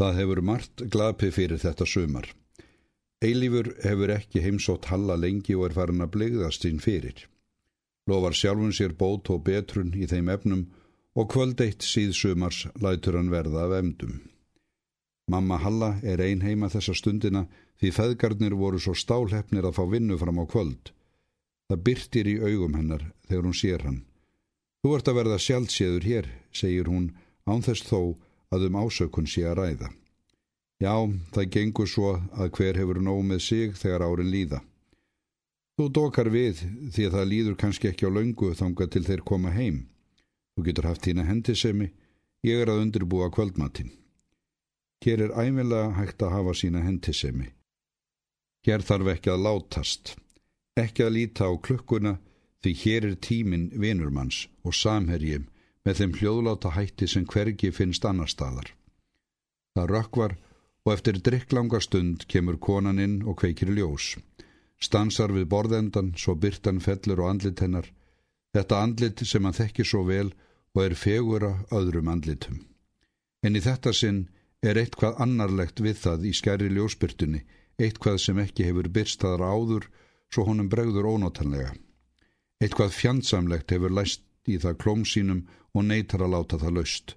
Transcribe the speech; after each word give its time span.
Það 0.00 0.14
hefur 0.16 0.40
margt 0.40 0.82
glapið 0.88 1.32
fyrir 1.36 1.60
þetta 1.60 1.84
sumar. 1.84 2.26
Eilífur 3.20 3.66
hefur 3.84 4.14
ekki 4.14 4.40
heimsótt 4.40 4.86
Halla 4.88 5.18
lengi 5.20 5.52
og 5.58 5.66
er 5.66 5.74
farin 5.76 6.00
að 6.00 6.14
blegðast 6.14 6.64
sín 6.64 6.78
fyrir. 6.80 7.26
Lofar 8.08 8.32
sjálfun 8.32 8.72
sér 8.72 8.94
bót 8.96 9.28
og 9.28 9.42
betrun 9.44 9.90
í 9.92 10.08
þeim 10.08 10.30
efnum 10.32 10.62
og 11.20 11.28
kvöld 11.34 11.60
eitt 11.60 11.84
síð 11.84 12.14
sumars 12.16 12.62
lætur 12.80 13.18
hann 13.18 13.28
verða 13.28 13.66
af 13.66 13.74
emdum. 13.82 14.22
Mamma 15.28 15.60
Halla 15.60 15.90
er 16.02 16.24
ein 16.24 16.40
heima 16.46 16.72
þessa 16.72 16.96
stundina 16.96 17.44
því 17.82 17.92
feðgarnir 17.98 18.56
voru 18.56 18.80
svo 18.80 18.96
stálhefnir 18.96 19.68
að 19.68 19.76
fá 19.76 19.84
vinnu 19.84 20.16
fram 20.16 20.40
á 20.40 20.48
kvöld. 20.48 20.94
Það 21.68 21.84
byrtir 21.90 22.32
í 22.32 22.38
augum 22.40 22.80
hennar 22.80 23.04
þegar 23.28 23.44
hún 23.50 23.60
sér 23.60 23.84
hann. 23.84 24.00
Þú 24.80 24.96
ert 24.96 25.12
að 25.12 25.20
verða 25.20 25.38
sjálfséður 25.44 26.08
hér, 26.08 26.32
segir 26.56 26.88
hún, 26.88 27.12
ánþess 27.44 27.84
þó 27.84 28.16
að 28.50 28.66
um 28.68 28.78
ásökun 28.82 29.28
sé 29.30 29.44
að 29.46 29.58
ræða. 29.60 29.90
Já, 30.80 30.94
það 31.34 31.50
gengur 31.54 31.88
svo 31.88 32.10
að 32.32 32.52
hver 32.56 32.78
hefur 32.80 33.00
nóg 33.04 33.22
með 33.28 33.42
sig 33.44 33.74
þegar 33.76 34.06
árin 34.08 34.32
líða. 34.32 34.60
Þú 35.76 35.88
dokar 35.96 36.28
við 36.32 36.62
því 36.92 37.06
að 37.06 37.14
það 37.16 37.30
líður 37.32 37.56
kannski 37.60 37.90
ekki 37.90 38.08
á 38.08 38.10
laungu 38.12 38.52
þanga 38.56 38.86
til 38.92 39.04
þeir 39.06 39.22
koma 39.28 39.52
heim. 39.54 39.86
Þú 40.56 40.64
getur 40.66 40.88
haft 40.88 41.06
þína 41.06 41.26
hendisemi, 41.28 41.90
ég 42.44 42.62
er 42.64 42.72
að 42.72 42.82
undirbúa 42.86 43.30
kvöldmatinn. 43.32 43.92
Hér 45.04 45.22
er 45.28 45.36
æmilega 45.36 45.94
hægt 45.96 46.20
að 46.20 46.34
hafa 46.34 46.56
sína 46.56 46.82
hendisemi. 46.84 47.52
Hér 48.66 48.84
þarf 48.84 49.14
ekki 49.14 49.32
að 49.32 49.44
látast, 49.46 50.16
ekki 50.76 51.06
að 51.06 51.14
líta 51.16 51.48
á 51.48 51.52
klukkuna 51.56 52.18
því 52.60 52.72
hér 52.82 53.06
er 53.08 53.16
tímin 53.24 53.70
vinurmanns 53.72 54.42
og 54.64 54.76
samherjum 54.76 55.46
með 55.86 56.00
þeim 56.00 56.14
hljóðláta 56.18 56.74
hætti 56.76 57.08
sem 57.08 57.26
hvergi 57.26 57.70
finnst 57.72 58.04
annar 58.04 58.28
staðar. 58.28 58.72
Það 59.74 59.90
rökkvar 59.94 60.36
og 60.84 60.92
eftir 60.94 61.20
drikklanga 61.24 61.80
stund 61.84 62.26
kemur 62.28 62.58
konan 62.58 62.98
inn 62.98 63.20
og 63.22 63.38
kveikir 63.40 63.72
ljós. 63.76 64.16
Stansar 64.80 65.32
við 65.32 65.48
borðendan, 65.52 66.14
svo 66.16 66.34
byrtan 66.34 66.80
fellur 66.80 67.20
og 67.20 67.30
andlit 67.34 67.60
hennar. 67.60 67.90
Þetta 68.56 68.82
andlit 68.82 69.22
sem 69.28 69.44
hann 69.44 69.56
þekkir 69.56 69.86
svo 69.86 70.04
vel 70.08 70.30
og 70.74 70.84
er 70.84 70.96
fegura 70.96 71.52
öðrum 71.70 72.08
andlitum. 72.08 72.62
En 73.44 73.56
í 73.56 73.60
þetta 73.60 73.92
sinn 73.96 74.28
er 74.62 74.80
eitthvað 74.80 75.20
annarlegt 75.24 75.80
við 75.80 76.00
það 76.04 76.26
í 76.28 76.32
skæri 76.36 76.68
ljósbyrtunni, 76.72 77.44
eitthvað 77.80 78.18
sem 78.24 78.40
ekki 78.40 78.66
hefur 78.68 78.88
byrst 78.92 79.22
þaðra 79.24 79.52
áður, 79.56 79.86
svo 80.32 80.44
honum 80.48 80.68
bregður 80.72 81.08
ónótanlega. 81.08 81.72
Eitthvað 82.60 82.96
fjandsamlegt 82.96 83.72
hefur 83.72 83.94
læst 83.96 84.24
í 84.48 84.58
það 84.60 84.78
klóm 84.82 85.04
sínum 85.04 85.46
og 85.74 85.86
neytar 85.86 86.24
að 86.24 86.34
láta 86.34 86.58
það 86.60 86.76
laust. 86.78 87.16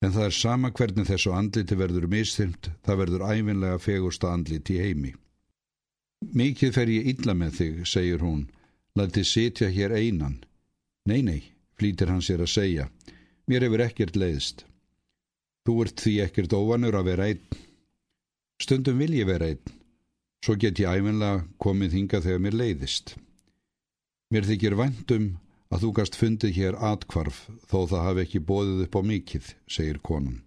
En 0.00 0.14
það 0.14 0.26
er 0.26 0.36
sama 0.36 0.70
hvernig 0.72 1.08
þessu 1.08 1.32
andliti 1.36 1.76
verður 1.76 2.06
mistyrmt, 2.08 2.70
það 2.84 3.00
verður 3.02 3.26
æfinlega 3.28 3.80
fegursta 3.84 4.30
andliti 4.32 4.78
í 4.78 4.84
heimi. 4.86 5.12
Mikið 6.36 6.72
fer 6.76 6.92
ég 6.92 7.10
illa 7.14 7.34
með 7.36 7.56
þig, 7.58 7.82
segir 7.88 8.24
hún, 8.24 8.46
læti 8.96 9.24
sitja 9.24 9.68
hér 9.72 9.92
einan. 9.96 10.38
Nei, 11.08 11.20
nei, 11.24 11.42
flýtir 11.76 12.12
hann 12.12 12.24
sér 12.24 12.44
að 12.44 12.52
segja, 12.54 12.88
mér 13.48 13.66
hefur 13.66 13.84
ekkert 13.84 14.16
leiðist. 14.16 14.64
Þú 15.68 15.76
ert 15.84 16.00
því 16.00 16.14
ekkert 16.24 16.56
óvanur 16.56 16.96
að 16.96 17.12
vera 17.12 17.28
einn. 17.28 17.60
Stundum 18.60 19.00
vil 19.00 19.14
ég 19.16 19.28
vera 19.28 19.48
einn, 19.52 19.76
svo 20.44 20.56
get 20.60 20.80
ég 20.80 20.88
æfinlega 20.88 21.44
komið 21.60 21.96
hinga 21.96 22.20
þegar 22.24 22.44
mér 22.44 22.56
leiðist. 22.60 23.14
Mér 24.32 24.48
þykir 24.48 24.76
vandum 24.80 25.30
að 25.70 25.84
þú 25.84 25.90
gast 25.96 26.18
fundið 26.18 26.56
hér 26.56 26.78
atkvarf 26.82 27.44
þó 27.70 27.86
það 27.90 28.06
hafi 28.06 28.22
ekki 28.24 28.42
bóðið 28.46 28.84
upp 28.86 28.96
á 28.98 29.02
mikið, 29.06 29.50
segir 29.70 30.00
konan. 30.02 30.40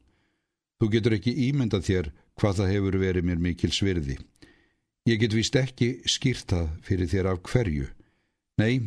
Þú 0.79 0.89
getur 0.95 1.15
ekki 1.15 1.33
ímyndað 1.47 1.85
þér 1.87 2.09
hvað 2.39 2.57
það 2.59 2.71
hefur 2.73 2.97
verið 2.99 3.27
mér 3.27 3.43
mikil 3.43 3.71
svirði. 3.71 4.17
Ég 5.07 5.19
get 5.19 5.35
vist 5.35 5.55
ekki 5.55 6.01
skýrtað 6.07 6.73
fyrir 6.83 7.09
þér 7.11 7.29
af 7.33 7.43
hverju. 7.47 7.87
Nei, 8.59 8.81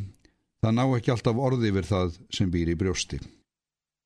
það 0.61 0.77
ná 0.77 0.85
ekki 0.97 1.13
alltaf 1.15 1.41
orði 1.41 1.71
yfir 1.73 1.89
það 1.89 2.19
sem 2.33 2.53
býr 2.53 2.73
í 2.73 2.77
brjósti. 2.81 3.21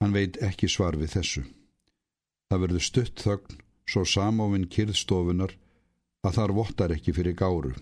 Hann 0.00 0.14
veit 0.14 0.38
ekki 0.42 0.70
svar 0.70 0.98
við 0.98 1.16
þessu. 1.16 1.42
Það 2.50 2.62
verður 2.64 2.86
stutt 2.86 3.24
þögn, 3.24 3.58
svo 3.90 4.04
samofinn 4.06 4.68
kyrðstofunar 4.70 5.56
að 6.26 6.36
þar 6.36 6.54
vottar 6.56 6.94
ekki 6.94 7.14
fyrir 7.16 7.36
gáru. 7.38 7.74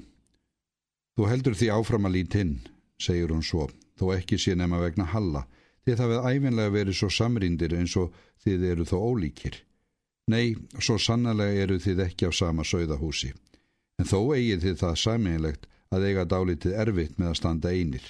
Þú 1.17 1.29
heldur 1.29 1.57
því 1.59 1.71
áfram 1.75 2.09
að 2.09 2.17
lít 2.17 2.37
inn, 2.39 2.57
segir 3.01 3.33
hún 3.35 3.45
svo 3.45 3.69
þó 3.99 4.13
ekki 4.17 4.39
sé 4.39 4.55
nema 4.57 4.81
vegna 4.83 5.09
Halla, 5.13 5.47
það 5.89 6.13
við 6.13 6.27
æfinlega 6.29 6.75
verið 6.75 6.99
svo 6.99 7.09
samrindir 7.13 7.75
eins 7.79 7.97
og 7.97 8.15
þið 8.45 8.65
eru 8.73 8.85
þó 8.85 8.97
ólíkir. 8.99 9.59
Nei, 10.29 10.57
svo 10.77 10.99
sannlega 11.01 11.65
eru 11.65 11.79
þið 11.81 12.05
ekki 12.05 12.29
á 12.29 12.33
sama 12.37 12.65
sögðahúsi, 12.69 13.33
en 13.99 14.09
þó 14.09 14.35
eigið 14.37 14.65
þið 14.67 14.81
það 14.83 14.99
saminlegt 15.03 15.69
að 15.89 16.05
eiga 16.11 16.25
dálítið 16.29 16.77
erfitt 16.83 17.17
með 17.19 17.31
að 17.31 17.39
standa 17.41 17.73
einir. 17.73 18.09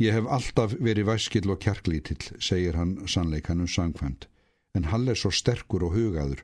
Ég 0.00 0.16
hef 0.16 0.26
alltaf 0.26 0.74
verið 0.80 1.06
væskill 1.06 1.52
og 1.52 1.60
kjarklítill, 1.62 2.24
segir 2.40 2.78
hann 2.80 3.04
sannleikanum 3.06 3.68
sangfænd, 3.68 4.26
en 4.74 4.88
Hall 4.90 5.06
er 5.08 5.20
svo 5.20 5.30
sterkur 5.30 5.84
og 5.86 5.94
hugaður, 5.94 6.42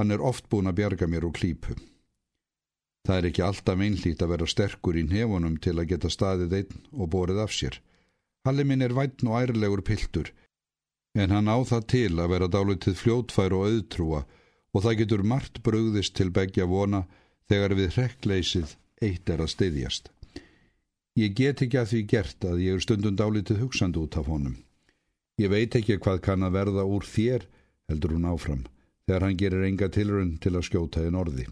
hann 0.00 0.10
er 0.10 0.24
oft 0.24 0.48
búin 0.48 0.70
að 0.70 0.80
bjarga 0.80 1.06
mér 1.06 1.28
úr 1.28 1.36
klípu. 1.36 1.76
Það 3.06 3.18
er 3.18 3.28
ekki 3.28 3.42
alltaf 3.42 3.80
einlít 3.82 4.22
að 4.22 4.32
vera 4.34 4.48
sterkur 4.50 4.98
í 4.98 5.02
nefunum 5.08 5.56
til 5.62 5.74
að 5.78 5.88
geta 5.90 6.10
staðið 6.12 6.54
einn 6.60 6.84
og 6.92 7.10
borið 7.14 7.40
af 7.42 7.54
sér. 7.56 7.80
Halli 8.46 8.64
minn 8.66 8.82
er 8.82 8.94
vætn 8.94 9.30
og 9.30 9.38
ærlegur 9.42 9.82
piltur, 9.86 10.30
en 11.18 11.34
hann 11.34 11.50
á 11.50 11.58
það 11.66 11.88
til 11.94 12.12
að 12.18 12.32
vera 12.34 12.48
dálitið 12.50 12.96
fljótfær 12.98 13.54
og 13.58 13.66
auðtrúa 13.68 14.22
og 14.72 14.84
það 14.84 14.98
getur 15.02 15.22
margt 15.32 15.60
brugðist 15.66 16.14
til 16.16 16.30
begja 16.34 16.66
vona 16.66 17.04
þegar 17.50 17.76
við 17.78 17.94
hrekkleysið 17.96 18.76
eitt 19.02 19.30
er 19.30 19.42
að 19.44 19.52
styðjast. 19.54 20.10
Ég 21.18 21.34
get 21.36 21.60
ekki 21.60 21.76
að 21.76 21.90
því 21.90 22.02
gert 22.08 22.44
að 22.48 22.62
ég 22.64 22.78
er 22.78 22.84
stundum 22.84 23.16
dálitið 23.18 23.64
hugsand 23.66 23.98
út 24.00 24.16
af 24.16 24.30
honum. 24.32 24.54
Ég 25.42 25.50
veit 25.52 25.74
ekki 25.76 25.98
hvað 26.00 26.22
kann 26.24 26.46
að 26.46 26.56
verða 26.56 26.86
úr 26.88 27.04
þér, 27.04 27.44
heldur 27.90 28.14
hún 28.16 28.30
áfram, 28.30 28.62
þegar 29.04 29.26
hann 29.26 29.40
gerir 29.40 29.66
enga 29.66 29.90
tilrönd 29.92 30.38
til 30.40 30.54
að 30.56 30.66
skjóta 30.70 31.04
einn 31.04 31.18
orði. 31.18 31.48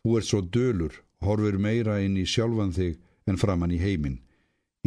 Þú 0.00 0.16
ert 0.16 0.28
svo 0.30 0.40
dölur, 0.40 0.94
horfur 1.20 1.58
meira 1.60 1.98
inn 2.00 2.16
í 2.16 2.24
sjálfan 2.24 2.72
þig 2.72 2.96
en 3.28 3.38
framann 3.40 3.74
í 3.76 3.80
heiminn. 3.82 4.20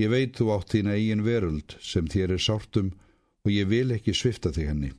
Ég 0.02 0.10
veit 0.10 0.38
þú 0.40 0.50
átt 0.56 0.74
þína 0.74 0.96
eigin 0.98 1.22
veröld 1.26 1.76
sem 1.78 2.08
þér 2.10 2.34
er 2.34 2.42
sártum 2.42 2.94
og 3.46 3.52
ég 3.54 3.70
vil 3.70 3.94
ekki 3.94 4.16
svifta 4.18 4.50
þig 4.56 4.72
henni. 4.72 4.90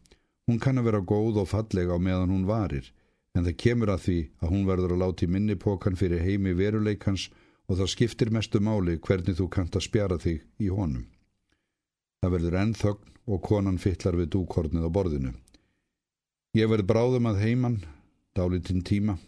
Hún 0.46 0.60
kann 0.62 0.78
að 0.78 0.90
vera 0.90 1.00
góð 1.02 1.40
og 1.42 1.50
fallega 1.50 1.96
á 1.96 1.98
meðan 1.98 2.30
hún 2.30 2.46
varir, 2.46 2.92
en 3.34 3.42
það 3.42 3.58
kemur 3.64 3.90
að 3.90 4.04
því 4.04 4.18
að 4.38 4.52
hún 4.54 4.68
verður 4.68 4.94
að 4.94 5.02
láti 5.02 5.26
minnipokan 5.26 5.98
fyrir 5.98 6.22
heimi 6.22 6.54
veruleikans 6.54 7.26
og 7.66 7.80
það 7.80 7.90
skiptir 7.90 8.30
mestu 8.30 8.60
máli 8.62 9.00
hvernig 9.02 9.34
þú 9.40 9.48
kanta 9.50 9.82
spjara 9.82 10.20
þig 10.22 10.44
í 10.62 10.70
honum. 10.70 11.08
Það 12.22 12.34
verður 12.36 12.58
ennþögn 12.62 13.12
og 13.34 13.42
konan 13.42 13.82
fytlar 13.82 14.20
við 14.20 14.30
dúkornið 14.36 14.86
á 14.86 14.90
borðinu. 14.94 15.34
Ég 16.54 16.70
verð 16.70 16.86
bráðum 16.86 17.26
að 17.32 17.40
heiman, 17.42 17.80
dálitinn 18.36 18.84
tíma 18.86 19.18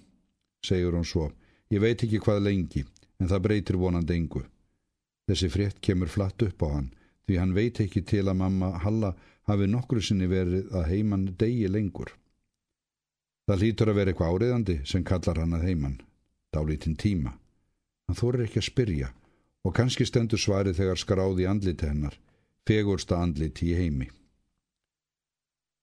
segir 0.66 0.94
hún 0.94 1.06
svo. 1.06 1.31
Ég 1.71 1.82
veit 1.82 2.03
ekki 2.03 2.21
hvað 2.22 2.44
lengi, 2.47 2.84
en 3.21 3.31
það 3.31 3.44
breytir 3.47 3.78
vonandi 3.81 4.15
engu. 4.16 4.43
Þessi 5.27 5.49
frétt 5.50 5.81
kemur 5.82 6.10
flatt 6.10 6.43
upp 6.47 6.62
á 6.62 6.69
hann, 6.75 6.93
því 7.27 7.38
hann 7.41 7.54
veit 7.56 7.81
ekki 7.82 8.04
til 8.06 8.27
að 8.27 8.38
mamma 8.43 8.76
Halla 8.84 9.15
hafi 9.50 9.66
nokkru 9.71 10.03
sinni 10.03 10.28
verið 10.31 10.71
að 10.75 10.88
heimann 10.93 11.26
degi 11.38 11.71
lengur. 11.71 12.12
Það 13.47 13.62
lítur 13.62 13.91
að 13.91 13.99
vera 14.00 14.12
eitthvað 14.12 14.34
áriðandi 14.34 14.76
sem 14.91 15.05
kallar 15.06 15.41
hann 15.43 15.55
að 15.55 15.66
heimann, 15.69 16.00
dálítinn 16.55 16.99
tíma. 16.99 17.37
Hann 18.06 18.19
þorir 18.19 18.47
ekki 18.47 18.62
að 18.62 18.69
spyrja 18.71 19.10
og 19.66 19.75
kannski 19.75 20.06
stendur 20.06 20.38
svarið 20.38 20.78
þegar 20.78 21.03
skráði 21.03 21.47
andliti 21.50 21.87
hennar, 21.87 22.15
fegursta 22.66 23.19
andliti 23.22 23.72
í 23.72 23.78
heimi. 23.78 24.10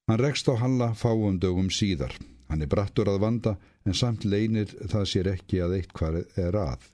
Hann 0.07 0.19
rekst 0.19 0.47
á 0.51 0.55
Halla 0.59 0.91
fáum 0.95 1.39
dögum 1.39 1.69
síðar. 1.71 2.15
Hann 2.49 2.61
er 2.61 2.71
brattur 2.71 3.09
að 3.09 3.21
vanda 3.23 3.55
en 3.85 3.95
samt 3.97 4.25
leinir 4.25 4.73
það 4.91 5.05
sér 5.11 5.29
ekki 5.33 5.61
að 5.63 5.77
eitt 5.79 5.93
hvar 5.97 6.19
er 6.21 6.57
að. 6.59 6.89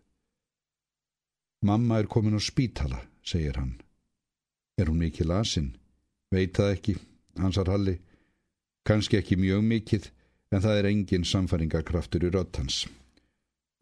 Mamma 1.65 1.99
er 1.99 2.07
komin 2.07 2.39
á 2.39 2.41
spítala, 2.41 3.01
segir 3.23 3.57
hann. 3.59 3.73
Er 4.79 4.87
hún 4.87 5.01
mikið 5.01 5.27
lasinn? 5.27 5.73
Veit 6.31 6.55
það 6.55 6.75
ekki, 6.77 6.95
hansar 7.41 7.67
Halli. 7.67 7.97
Kanski 8.87 9.19
ekki 9.19 9.35
mjög 9.35 9.65
mikið, 9.67 10.05
en 10.53 10.63
það 10.63 10.77
er 10.79 10.87
engin 10.93 11.27
samfæringarkraftur 11.27 12.23
í 12.23 12.31
röttans. 12.31 12.85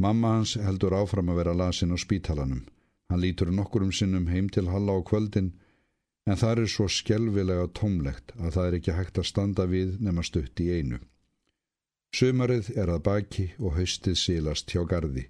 Mamma 0.02 0.34
hans 0.38 0.56
heldur 0.62 0.96
áfram 0.98 1.30
að 1.32 1.40
vera 1.42 1.54
lasinn 1.58 1.94
á 1.94 1.98
spítalanum. 2.02 2.66
Hann 3.10 3.22
lítur 3.22 3.54
nokkurum 3.54 3.94
sinnum 3.94 4.28
heim 4.28 4.50
til 4.50 4.68
Halla 4.72 4.98
á 4.98 5.02
kvöldin, 5.06 5.54
en 6.28 6.40
það 6.42 6.64
er 6.64 6.72
svo 6.72 6.88
skjelvilega 6.92 7.70
tómlegt 7.78 8.34
að 8.36 8.58
það 8.58 8.66
er 8.68 8.80
ekki 8.80 8.98
hægt 8.98 9.22
að 9.22 9.30
standa 9.30 9.68
við 9.70 9.96
nema 10.04 10.26
stutt 10.28 10.60
í 10.60 10.68
einu. 10.76 11.00
Sumarið 12.16 12.72
er 12.78 12.90
að 12.90 13.04
baki 13.04 13.48
og 13.60 13.76
haustið 13.78 14.18
sílast 14.18 14.72
hjá 14.72 14.84
gardi. 14.88 15.28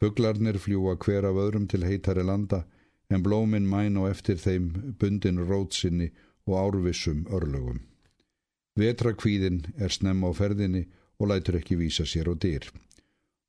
Fuglarnir 0.00 0.58
fljúa 0.60 0.96
hver 1.00 1.24
af 1.24 1.38
öðrum 1.40 1.68
til 1.70 1.84
heitari 1.86 2.24
landa 2.26 2.64
en 3.10 3.22
blóminn 3.22 3.68
mæn 3.70 3.96
og 4.00 4.10
eftir 4.10 4.40
þeim 4.40 4.96
bundin 5.00 5.38
rótsinni 5.48 6.10
og 6.46 6.58
árvissum 6.60 7.24
örlögum. 7.32 7.80
Vetrakvíðin 8.76 9.62
er 9.78 9.94
snemma 9.94 10.28
á 10.28 10.32
ferðinni 10.36 10.84
og 11.18 11.30
lætur 11.30 11.56
ekki 11.60 11.78
vísa 11.80 12.04
sér 12.04 12.28
á 12.28 12.34
dyr. 12.36 12.66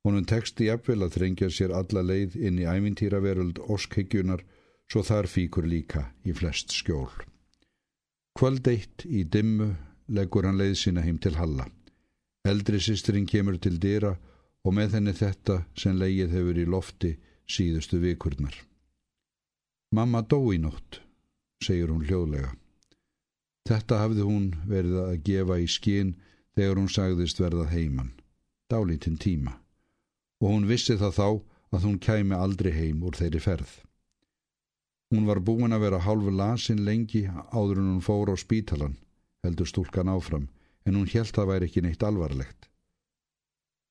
Honum 0.06 0.24
teksti 0.24 0.70
jafnvel 0.70 1.04
að 1.04 1.18
þrengja 1.18 1.50
sér 1.52 1.74
alla 1.76 2.02
leið 2.02 2.38
inn 2.40 2.60
í 2.62 2.68
ævintýraveröld 2.70 3.58
óskeggjunar 3.60 4.44
svo 4.88 5.02
þar 5.04 5.28
fíkur 5.28 5.68
líka 5.68 6.06
í 6.24 6.32
flest 6.32 6.72
skjól. 6.72 7.10
Kvöldeitt 8.38 9.04
í 9.04 9.26
dimmu 9.26 9.74
leggur 10.08 10.46
hann 10.46 10.56
leið 10.56 10.78
sína 10.80 11.04
heim 11.04 11.18
til 11.20 11.36
Halla. 11.36 11.66
Eldri 12.46 12.80
sýstrin 12.80 13.26
kemur 13.26 13.58
til 13.58 13.78
dyra 13.82 14.14
og 14.64 14.74
með 14.74 14.98
henni 14.98 15.14
þetta 15.16 15.62
sem 15.78 15.98
leið 15.98 16.34
hefur 16.36 16.58
í 16.60 16.66
lofti 16.68 17.12
síðustu 17.48 18.00
vikurnar. 18.02 18.54
Mamma 19.94 20.22
dó 20.22 20.40
í 20.52 20.58
nótt, 20.60 21.00
segir 21.64 21.88
hún 21.88 22.04
hljóðlega. 22.04 22.52
Þetta 23.68 24.00
hafði 24.02 24.26
hún 24.28 24.50
verið 24.68 24.98
að 25.04 25.22
gefa 25.24 25.58
í 25.60 25.68
skinn 25.68 26.14
þegar 26.56 26.80
hún 26.80 26.92
sagðist 26.92 27.40
verða 27.40 27.68
heiman, 27.72 28.12
dálítinn 28.68 29.18
tíma 29.20 29.58
og 30.38 30.52
hún 30.52 30.68
vissi 30.70 30.96
það 30.98 31.14
þá 31.18 31.28
að 31.74 31.84
hún 31.86 31.98
kæmi 32.02 32.36
aldrei 32.36 32.70
heim 32.72 33.02
úr 33.04 33.16
þeirri 33.18 33.40
ferð. 33.42 33.70
Hún 35.12 35.26
var 35.28 35.40
búin 35.40 35.74
að 35.74 35.84
vera 35.86 36.02
hálfu 36.04 36.32
lasin 36.34 36.84
lengi 36.84 37.24
áður 37.28 37.80
en 37.80 37.90
hún 37.94 38.04
fór 38.04 38.30
á 38.32 38.36
spítalan, 38.38 38.96
heldur 39.44 39.68
stúlkan 39.68 40.10
áfram, 40.12 40.48
en 40.88 40.96
hún 40.96 41.10
helt 41.12 41.38
að 41.38 41.52
væri 41.52 41.68
ekki 41.68 41.84
neitt 41.84 42.04
alvarlegt. 42.04 42.68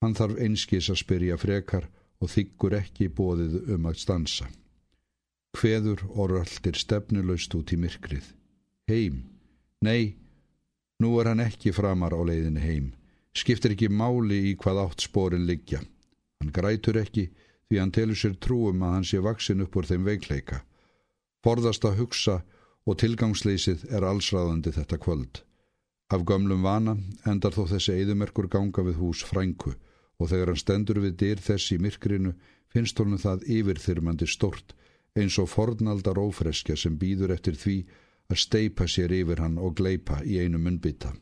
Hann 0.01 0.17
þarf 0.17 0.39
einskis 0.41 0.89
að 0.93 1.01
spyrja 1.01 1.37
frekar 1.41 1.87
og 2.21 2.31
þykkur 2.33 2.75
ekki 2.81 3.09
bóðið 3.13 3.57
um 3.75 3.87
að 3.89 3.99
stansa. 4.01 4.47
Hveður 5.57 6.03
og 6.13 6.31
röldir 6.33 6.77
stefnuleust 6.77 7.53
út 7.57 7.73
í 7.73 7.79
myrkrið. 7.81 8.25
Heim? 8.89 9.23
Nei, 9.85 10.17
nú 11.01 11.17
er 11.21 11.31
hann 11.31 11.41
ekki 11.45 11.73
framar 11.73 12.13
á 12.13 12.21
leiðinu 12.21 12.61
heim. 12.61 12.91
Skiptir 13.37 13.73
ekki 13.73 13.89
máli 13.93 14.39
í 14.51 14.55
hvað 14.57 14.83
átt 14.85 15.05
spórin 15.05 15.45
liggja. 15.49 15.81
Hann 16.41 16.53
grætur 16.53 16.97
ekki 17.01 17.27
því 17.67 17.81
hann 17.81 17.93
telur 17.93 18.17
sér 18.17 18.37
trúum 18.41 18.85
að 18.85 18.93
hann 18.95 19.07
sé 19.09 19.21
vaksin 19.21 19.61
upp 19.65 19.75
úr 19.77 19.89
þeim 19.89 20.05
veikleika. 20.07 20.61
Forðast 21.45 21.85
að 21.85 21.99
hugsa 22.01 22.37
og 22.87 22.97
tilgangsleysið 23.01 23.89
er 23.93 24.05
allsræðandi 24.07 24.73
þetta 24.77 25.01
kvöld. 25.01 25.41
Af 26.07 26.23
gömlum 26.23 26.63
vana 26.63 26.95
endar 27.27 27.55
þó 27.55 27.65
þessi 27.73 27.97
eðumerkur 28.01 28.47
ganga 28.47 28.83
við 28.87 28.99
hús 29.01 29.23
frængu 29.27 29.73
og 30.17 30.29
þegar 30.31 30.53
hann 30.53 30.61
stendur 30.61 31.01
við 31.03 31.17
dyr 31.21 31.41
þess 31.43 31.73
í 31.75 31.79
myrkrinu 31.83 32.33
finnst 32.73 32.99
honum 32.99 33.19
það 33.21 33.43
yfirþyrmandi 33.57 34.27
stort 34.31 34.75
eins 35.17 35.37
og 35.41 35.49
fornaldar 35.51 36.19
ófreskja 36.21 36.77
sem 36.79 36.97
býður 37.01 37.33
eftir 37.35 37.57
því 37.59 37.77
að 38.31 38.41
steipa 38.43 38.87
sér 38.87 39.13
yfir 39.17 39.41
hann 39.43 39.57
og 39.59 39.75
gleipa 39.79 40.21
í 40.23 40.39
einu 40.43 40.59
munbytta. 40.61 41.13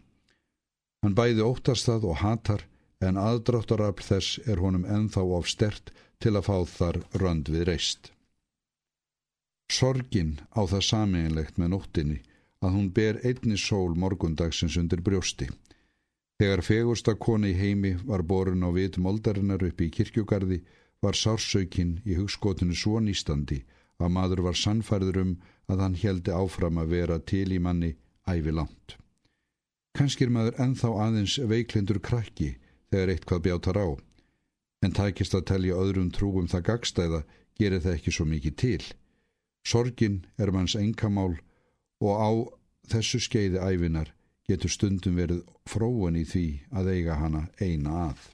Hann 1.01 1.17
bæði 1.17 1.45
óttast 1.45 1.89
það 1.89 2.07
og 2.11 2.21
hatar 2.21 2.65
en 3.05 3.19
aðdráttarafl 3.21 4.05
þess 4.05 4.39
er 4.49 4.61
honum 4.61 4.85
enþá 4.85 5.23
of 5.37 5.49
stert 5.49 5.91
til 6.21 6.35
að 6.37 6.47
fá 6.47 6.57
þar 6.77 7.01
rönd 7.21 7.51
við 7.53 7.67
reist. 7.69 8.11
Sorgin 9.69 10.37
á 10.53 10.61
það 10.65 10.87
samiðinlegt 10.89 11.59
með 11.61 11.71
nóttinni 11.73 12.21
að 12.65 12.75
hún 12.77 12.89
ber 12.97 13.21
einni 13.23 13.57
sól 13.61 13.93
morgundagsins 14.01 14.77
undir 14.81 15.03
brjósti. 15.05 15.47
Þegar 16.41 16.65
fegursta 16.67 17.15
koni 17.15 17.53
í 17.53 17.59
heimi 17.59 17.93
var 18.09 18.25
borun 18.31 18.65
á 18.65 18.69
vitum 18.75 19.05
oldarinnar 19.11 19.63
upp 19.63 19.81
í 19.81 19.91
kirkjugarði 19.97 20.59
var 21.05 21.15
sársökin 21.15 21.99
í 22.03 22.17
hugskotinu 22.17 22.75
svo 22.75 22.99
nýstandi 22.99 23.61
að 24.01 24.11
maður 24.17 24.41
var 24.49 24.59
sannfærður 24.59 25.21
um 25.21 25.31
að 25.71 25.85
hann 25.85 25.97
heldi 26.01 26.33
áfram 26.35 26.81
að 26.81 26.91
vera 26.97 27.19
til 27.31 27.47
í 27.55 27.61
manni 27.61 27.93
ævi 28.27 28.51
langt. 28.51 28.97
Kanskir 29.95 30.29
maður 30.33 30.59
enþá 30.65 30.91
aðeins 31.05 31.37
veiklindur 31.51 32.01
krakki 32.03 32.55
þegar 32.91 33.13
eitthvað 33.13 33.45
bjátar 33.47 33.79
á. 33.79 33.87
En 34.83 34.91
tækist 34.91 35.37
að 35.37 35.47
telja 35.51 35.79
öðrum 35.79 36.11
trúum 36.11 36.49
það 36.51 36.67
gagstæða 36.69 37.21
gerir 37.55 37.83
það 37.85 37.95
ekki 37.97 38.11
svo 38.11 38.25
mikið 38.27 38.55
til. 38.59 38.83
Sorgin 39.65 40.25
er 40.37 40.51
manns 40.51 40.75
engamál 40.75 41.37
og 42.03 42.13
á 42.19 42.29
þessu 42.91 43.21
skeiði 43.23 43.61
æfinar 43.61 44.11
getur 44.49 44.71
stundum 44.71 45.15
verið 45.17 45.43
fróan 45.69 46.17
í 46.19 46.25
því 46.27 46.47
að 46.71 46.91
eiga 46.93 47.19
hana 47.21 47.45
eina 47.59 48.09
að. 48.09 48.25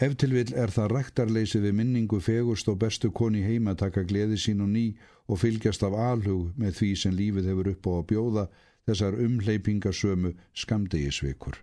Eftirvill 0.00 0.54
er 0.56 0.72
það 0.72 0.92
rektarleysi 0.94 1.60
við 1.60 1.76
minningu 1.76 2.20
fegurst 2.24 2.68
og 2.72 2.78
bestu 2.80 3.10
koni 3.12 3.42
heima 3.44 3.74
taka 3.76 4.04
gleði 4.08 4.38
sín 4.40 4.62
og 4.64 4.70
ný 4.72 4.84
og 5.28 5.40
fylgjast 5.42 5.84
af 5.84 5.96
alhug 5.96 6.54
með 6.56 6.78
því 6.78 6.90
sem 7.02 7.16
lífið 7.16 7.50
hefur 7.52 7.72
upp 7.74 7.88
á 7.88 7.92
að 7.98 8.06
bjóða 8.12 8.44
þessar 8.88 9.18
umleipingasömu 9.26 10.32
skamdegisvikur 10.56 11.60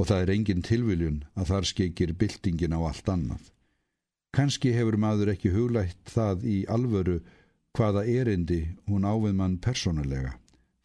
og 0.00 0.08
það 0.08 0.22
er 0.24 0.32
engin 0.32 0.64
tilviljun 0.64 1.18
að 1.36 1.50
þar 1.52 1.66
skeikir 1.68 2.14
byltingin 2.16 2.72
á 2.72 2.80
allt 2.80 3.08
annað. 3.12 3.42
Kanski 4.32 4.72
hefur 4.72 4.96
maður 4.96 5.34
ekki 5.34 5.52
huglætt 5.52 6.08
það 6.08 6.46
í 6.48 6.56
alvöru 6.72 7.18
hvaða 7.76 8.04
erindi 8.06 8.60
hún 8.88 9.06
ávið 9.06 9.34
mann 9.40 9.58
persónulega. 9.62 10.36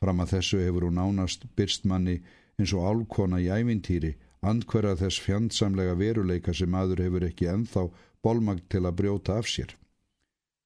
Fram 0.02 0.22
að 0.22 0.36
þessu 0.36 0.62
hefur 0.62 0.88
hún 0.88 1.00
nánast 1.00 1.46
byrst 1.58 1.86
manni 1.90 2.20
eins 2.60 2.74
og 2.74 2.86
álkona 2.90 3.40
í 3.42 3.50
ævintýri, 3.50 4.16
andhverja 4.46 4.96
þess 5.00 5.22
fjandsamlega 5.26 5.96
veruleika 6.00 6.54
sem 6.54 6.70
maður 6.70 7.02
hefur 7.06 7.26
ekki 7.30 7.50
enþá 7.52 7.88
bólmagt 8.24 8.70
til 8.70 8.84
að 8.86 8.98
brjóta 9.02 9.40
af 9.40 9.50
sér. 9.50 9.74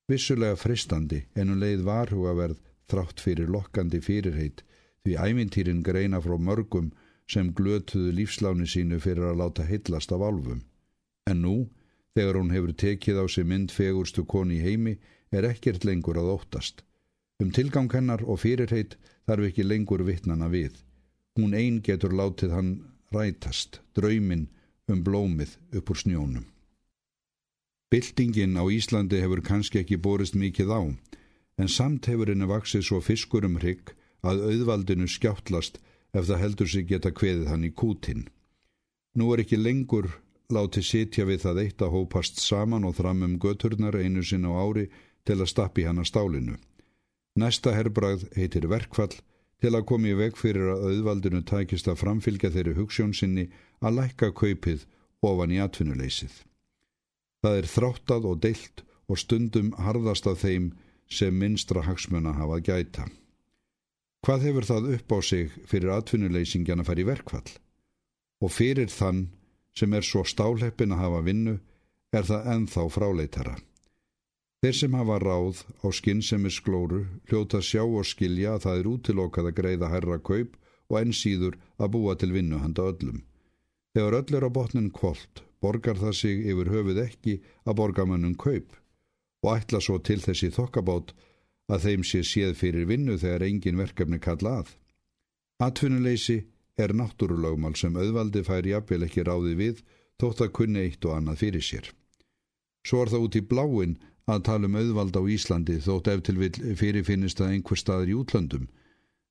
Vissulega 0.09 0.57
fristandi 0.57 1.23
en 1.35 1.51
hún 1.51 1.61
leið 1.63 1.85
varhugaverð 1.87 2.59
þrátt 2.89 3.21
fyrir 3.23 3.51
lokkandi 3.53 4.01
fyrirheit 4.01 4.63
því 5.05 5.15
ævintýrin 5.25 5.83
greina 5.85 6.19
frá 6.21 6.35
mörgum 6.37 6.89
sem 7.29 7.51
glötuðu 7.53 8.11
lífsláni 8.17 8.65
sínu 8.67 8.99
fyrir 9.03 9.29
að 9.29 9.39
láta 9.43 9.65
heitlast 9.69 10.11
af 10.15 10.23
alfum. 10.25 10.63
En 11.29 11.43
nú, 11.45 11.69
þegar 12.17 12.39
hún 12.39 12.53
hefur 12.55 12.73
tekið 12.73 13.21
á 13.21 13.25
sig 13.29 13.45
mynd 13.45 13.71
fegurstu 13.71 14.25
koni 14.25 14.57
í 14.57 14.63
heimi, 14.65 14.95
er 15.31 15.47
ekkert 15.49 15.85
lengur 15.85 16.17
að 16.19 16.31
óttast. 16.35 16.83
Um 17.39 17.51
tilgang 17.55 17.91
hennar 17.93 18.23
og 18.25 18.41
fyrirheit 18.43 18.97
þarf 19.27 19.49
ekki 19.49 19.63
lengur 19.63 20.03
vittnana 20.03 20.49
við. 20.51 20.73
Hún 21.37 21.55
einn 21.55 21.81
getur 21.85 22.11
látið 22.11 22.55
hann 22.55 22.71
rætast, 23.15 23.79
draumin 23.95 24.47
um 24.89 25.03
blómið 25.05 25.55
upp 25.77 25.91
úr 25.93 26.01
snjónum. 26.01 26.47
Bildingin 27.89 28.57
á 28.59 28.63
Íslandi 28.69 29.21
hefur 29.21 29.41
kannski 29.41 29.81
ekki 29.81 29.97
borist 29.97 30.35
mikið 30.37 30.69
á, 30.69 30.81
en 31.57 31.67
samt 31.67 32.09
hefur 32.09 32.29
henni 32.29 32.49
vaksið 32.49 32.83
svo 32.85 32.99
fiskur 33.01 33.47
um 33.47 33.57
hrygg 33.57 33.95
að 34.21 34.43
auðvaldinu 34.49 35.07
skjáttlast 35.09 35.79
ef 36.13 36.27
það 36.27 36.41
heldur 36.43 36.69
sig 36.69 36.89
geta 36.89 37.11
kveðið 37.13 37.49
hann 37.49 37.65
í 37.65 37.71
kútin. 37.73 38.27
Nú 39.17 39.31
er 39.33 39.43
ekki 39.43 39.57
lengur 39.57 40.09
látið 40.53 40.85
sitja 40.85 41.25
við 41.29 41.43
það 41.45 41.61
eitt 41.63 41.81
að 41.85 41.93
hópast 41.95 42.41
saman 42.41 42.85
og 42.85 42.95
þram 42.97 43.25
um 43.25 43.37
göturnar 43.41 43.97
einu 43.97 44.23
sinn 44.25 44.47
á 44.49 44.53
ári 44.53 44.89
til 45.29 45.37
að 45.37 45.51
stappi 45.51 45.85
hann 45.85 46.01
að 46.01 46.09
stálinu. 46.09 46.57
Næsta 47.37 47.75
herrbrað 47.75 48.25
heitir 48.33 48.65
verkfall 48.71 49.13
til 49.61 49.75
að 49.75 49.85
komi 49.91 50.15
veg 50.17 50.37
fyrir 50.39 50.71
að 50.73 50.85
auðvaldinu 50.89 51.43
tækist 51.45 51.89
að 51.91 52.01
framfylgja 52.01 52.49
þeirri 52.55 52.75
hugssjónsinni 52.79 53.45
að 53.85 53.99
lækka 53.99 54.31
kaupið 54.33 54.87
ofan 55.21 55.53
í 55.53 55.59
atvinnuleysið. 55.61 56.33
Það 57.43 57.61
er 57.61 57.69
þráttað 57.75 58.27
og 58.31 58.41
deilt 58.43 58.83
og 59.09 59.21
stundum 59.21 59.71
harðast 59.77 60.27
að 60.29 60.41
þeim 60.43 60.67
sem 61.09 61.35
minstra 61.35 61.83
hagsmuna 61.85 62.33
hafað 62.37 62.65
gæta. 62.69 63.07
Hvað 64.25 64.45
hefur 64.49 64.67
það 64.67 64.91
upp 64.97 65.13
á 65.15 65.19
sig 65.23 65.53
fyrir 65.69 65.93
atvinnuleysingjan 65.95 66.83
að 66.83 66.89
fara 66.89 67.03
í 67.03 67.07
verkfall? 67.07 67.49
Og 68.43 68.51
fyrir 68.51 68.91
þann 68.91 69.27
sem 69.77 69.93
er 69.93 70.03
svo 70.03 70.25
stáleppin 70.27 70.95
að 70.95 71.03
hafa 71.05 71.23
vinnu 71.27 71.55
er 72.11 72.25
það 72.27 72.53
enþá 72.55 72.85
fráleitara. 72.91 73.55
Þeir 74.59 74.75
sem 74.75 74.95
hafa 74.99 75.17
ráð 75.23 75.61
á 75.79 75.87
skinnsemi 75.95 76.49
sklóru 76.51 77.05
hljóta 77.29 77.61
sjá 77.63 77.83
og 77.85 78.07
skilja 78.07 78.57
að 78.57 78.63
það 78.65 78.79
er 78.79 78.89
útilokað 78.93 79.45
að 79.47 79.57
greiða 79.59 79.91
herra 79.93 80.17
kaup 80.19 80.57
og 80.89 80.97
enn 80.99 81.13
síður 81.15 81.55
að 81.79 81.91
búa 81.93 82.15
til 82.19 82.33
vinnu 82.35 82.59
handa 82.59 82.89
öllum. 82.91 83.21
Þegar 83.95 84.17
öll 84.19 84.35
er 84.35 84.47
á 84.47 84.51
botnin 84.57 84.91
kvólt 84.91 85.43
borgar 85.63 85.99
það 85.99 86.13
sig 86.19 86.43
yfir 86.51 86.71
höfuð 86.73 86.99
ekki 87.05 87.37
að 87.63 87.77
borga 87.79 88.05
mannum 88.09 88.35
kaup 88.35 88.75
og 89.43 89.49
ætla 89.55 89.79
svo 89.79 89.97
til 90.03 90.19
þessi 90.23 90.51
þokkabátt 90.55 91.15
að 91.71 91.85
þeim 91.85 92.03
sé 92.11 92.21
séð 92.27 92.55
fyrir 92.59 92.89
vinnu 92.89 93.15
þegar 93.21 93.45
engin 93.47 93.79
verkefni 93.79 94.19
kalla 94.19 94.59
að. 94.59 94.75
Atvinnuleysi 95.63 96.39
er 96.79 96.95
náttúrulögmál 96.95 97.75
sem 97.79 97.95
auðvaldi 97.95 98.43
fær 98.47 98.67
jafnvel 98.67 99.05
ekki 99.07 99.23
ráði 99.27 99.55
við 99.59 99.81
þótt 100.19 100.43
að 100.43 100.53
kunni 100.59 100.83
eitt 100.83 101.05
og 101.07 101.15
annað 101.15 101.41
fyrir 101.43 101.63
sér. 101.63 101.89
Svo 102.83 103.03
er 103.03 103.11
það 103.11 103.25
út 103.27 103.39
í 103.39 103.45
bláin 103.47 103.97
að 104.35 104.45
tala 104.49 104.69
um 104.69 104.77
auðvald 104.79 105.17
á 105.17 105.23
Íslandi 105.35 105.79
þótt 105.83 106.11
ef 106.13 106.21
til 106.27 106.37
vil 106.39 106.75
fyrirfinnist 106.79 107.41
að 107.41 107.55
einhver 107.55 107.79
staður 107.79 108.11
í 108.11 108.17
útlöndum. 108.19 108.67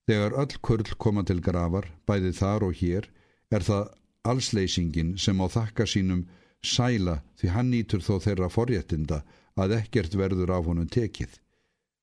Þegar 0.09 0.37
öll 0.41 0.59
kurl 0.65 0.95
koma 0.97 1.25
til 1.29 1.41
gravar, 1.45 1.91
bæði 2.09 2.33
þar 2.39 2.65
og 2.69 2.79
hér, 2.81 3.09
er 3.53 3.65
það 3.65 3.91
allsleysingin 4.29 5.17
sem 5.21 5.41
á 5.41 5.47
þakka 5.49 5.87
sínum 5.89 6.25
sæla 6.65 7.21
því 7.39 7.53
hann 7.55 7.71
nýtur 7.73 8.03
þó 8.05 8.19
þeirra 8.25 8.49
forréttinda 8.53 9.23
að 9.59 9.77
ekkert 9.79 10.17
verður 10.19 10.55
af 10.57 10.71
honum 10.71 10.89
tekið. 10.89 11.39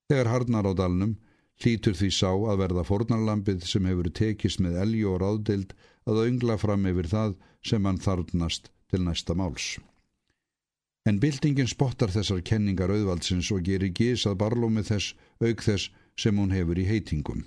Þegar 0.09 0.31
harnar 0.31 0.69
á 0.69 0.73
dalnum 0.77 1.15
hlítur 1.63 1.95
því 1.97 2.11
sá 2.13 2.29
að 2.31 2.61
verða 2.61 2.85
fornarlampið 2.87 3.65
sem 3.69 3.85
hefur 3.89 4.11
tekist 4.21 4.61
með 4.63 4.79
elgi 4.83 5.03
og 5.09 5.19
ráðdeild 5.23 5.75
að 6.05 6.23
öngla 6.27 6.57
fram 6.61 6.85
yfir 6.91 7.09
það 7.09 7.35
sem 7.65 7.85
hann 7.87 8.01
þarnast 8.01 8.69
til 8.91 9.01
næsta 9.05 9.35
máls. 9.37 9.75
En 11.05 11.19
byltingin 11.21 11.69
spottar 11.69 12.09
þessar 12.13 12.41
kenningar 12.41 12.89
auðvaldsins 12.89 13.51
og 13.53 13.65
gerir 13.67 13.93
gís 13.93 14.25
að 14.25 14.39
barlómi 14.41 14.81
þess 14.87 15.13
auk 15.41 15.61
þess 15.61 15.91
sem 16.17 16.37
hún 16.41 16.55
hefur 16.55 16.81
í 16.81 16.87
heitingum. 16.89 17.45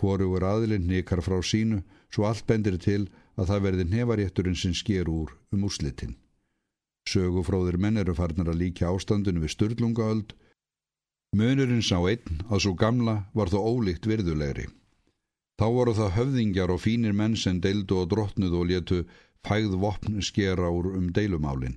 Hvorugur 0.00 0.44
aðlinn 0.44 0.88
nekar 0.88 1.20
frá 1.24 1.36
sínu 1.44 1.82
svo 2.12 2.24
allt 2.28 2.46
bendir 2.48 2.78
til 2.80 3.08
að 3.36 3.52
það 3.52 3.62
verði 3.66 3.84
nefarétturinn 3.92 4.56
sem 4.56 4.74
sker 4.74 5.08
úr 5.12 5.34
um 5.52 5.68
úrslitin. 5.68 6.16
Sögufróðir 7.06 7.76
menn 7.78 8.00
eru 8.00 8.16
farnar 8.16 8.48
að 8.52 8.60
líka 8.64 8.88
ástandinu 8.88 9.44
við 9.44 9.54
störlungaöld 9.54 10.34
Munurinn 11.36 11.82
sá 11.84 11.98
einn 12.08 12.38
að 12.48 12.62
svo 12.64 12.72
gamla 12.80 13.14
var 13.36 13.50
þó 13.52 13.58
ólíkt 13.60 14.06
virðulegri. 14.08 14.70
Þá 15.60 15.66
voru 15.74 15.92
það 15.96 16.14
höfðingjar 16.16 16.72
og 16.72 16.80
fínir 16.80 17.16
menn 17.16 17.36
sem 17.36 17.58
deildu 17.60 17.98
og 18.00 18.08
drottnuð 18.12 18.54
og 18.60 18.68
letu 18.70 18.98
fægð 19.44 19.76
vopn 19.82 20.22
skera 20.22 20.70
úr 20.72 20.94
um 20.96 21.10
deilumálin. 21.12 21.76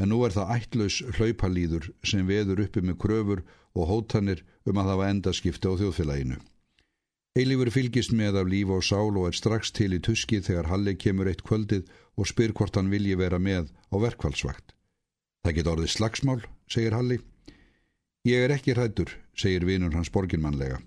En 0.00 0.08
nú 0.08 0.22
er 0.24 0.32
það 0.32 0.52
ættlaus 0.56 1.00
hlaupalýður 1.18 1.90
sem 2.08 2.24
veður 2.28 2.64
uppi 2.64 2.80
með 2.80 2.96
kröfur 3.02 3.42
og 3.76 3.90
hótanir 3.90 4.40
um 4.64 4.80
að 4.80 4.94
var 5.00 5.12
endaskipti 5.12 5.68
á 5.68 5.76
þjóðfélaginu. 5.76 6.38
Eilífur 7.38 7.70
fylgist 7.70 8.10
með 8.16 8.40
af 8.40 8.48
líf 8.50 8.70
og 8.74 8.82
sál 8.82 9.12
og 9.14 9.28
er 9.28 9.36
strax 9.38 9.70
til 9.76 9.92
í 9.94 10.00
tuski 10.02 10.40
þegar 10.42 10.66
Halli 10.72 10.96
kemur 10.98 11.28
eitt 11.30 11.44
kvöldið 11.46 11.86
og 12.18 12.26
spyr 12.26 12.54
hvort 12.56 12.74
hann 12.74 12.90
vilji 12.90 13.14
vera 13.20 13.38
með 13.38 13.68
á 13.92 13.96
verkvælsvakt. 14.02 14.74
Það 15.44 15.56
get 15.56 15.70
orðið 15.70 15.92
slagsmál, 15.94 16.40
segir 16.66 16.96
Halli. 16.96 17.20
Ég 18.26 18.42
er 18.44 18.56
ekki 18.56 18.74
hrættur, 18.74 19.14
segir 19.38 19.64
vinur 19.68 19.94
hans 19.94 20.10
borginmannlega. 20.12 20.80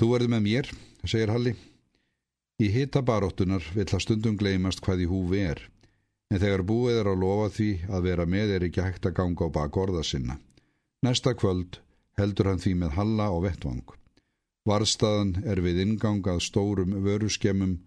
Þú 0.00 0.10
verður 0.10 0.32
með 0.34 0.42
mér, 0.48 0.72
segir 1.06 1.30
Halli. 1.30 1.54
Í 2.60 2.66
hitta 2.74 3.00
baróttunar 3.00 3.64
vill 3.72 3.86
að 3.86 4.02
stundum 4.02 4.36
gleymast 4.36 4.82
hvað 4.84 5.06
í 5.06 5.08
húfi 5.08 5.44
er, 5.46 5.62
en 6.30 6.38
þegar 6.38 6.62
búið 6.66 7.00
er 7.00 7.10
að 7.10 7.22
lofa 7.24 7.48
því 7.56 7.70
að 7.90 8.06
vera 8.06 8.26
með 8.26 8.54
er 8.56 8.66
ekki 8.68 8.84
hægt 8.86 9.06
að 9.08 9.16
ganga 9.18 9.48
á 9.50 9.54
bak 9.56 9.76
orða 9.76 10.02
sinna. 10.06 10.38
Næsta 11.02 11.34
kvöld 11.34 11.80
heldur 12.20 12.50
hann 12.50 12.62
því 12.62 12.74
með 12.82 12.96
Halla 12.98 13.30
og 13.34 13.44
vettvang. 13.48 13.86
Varstaðan 14.68 15.32
er 15.48 15.62
við 15.64 15.80
ingangað 15.86 16.42
stórum 16.44 16.92
vöruskemmum, 17.04 17.78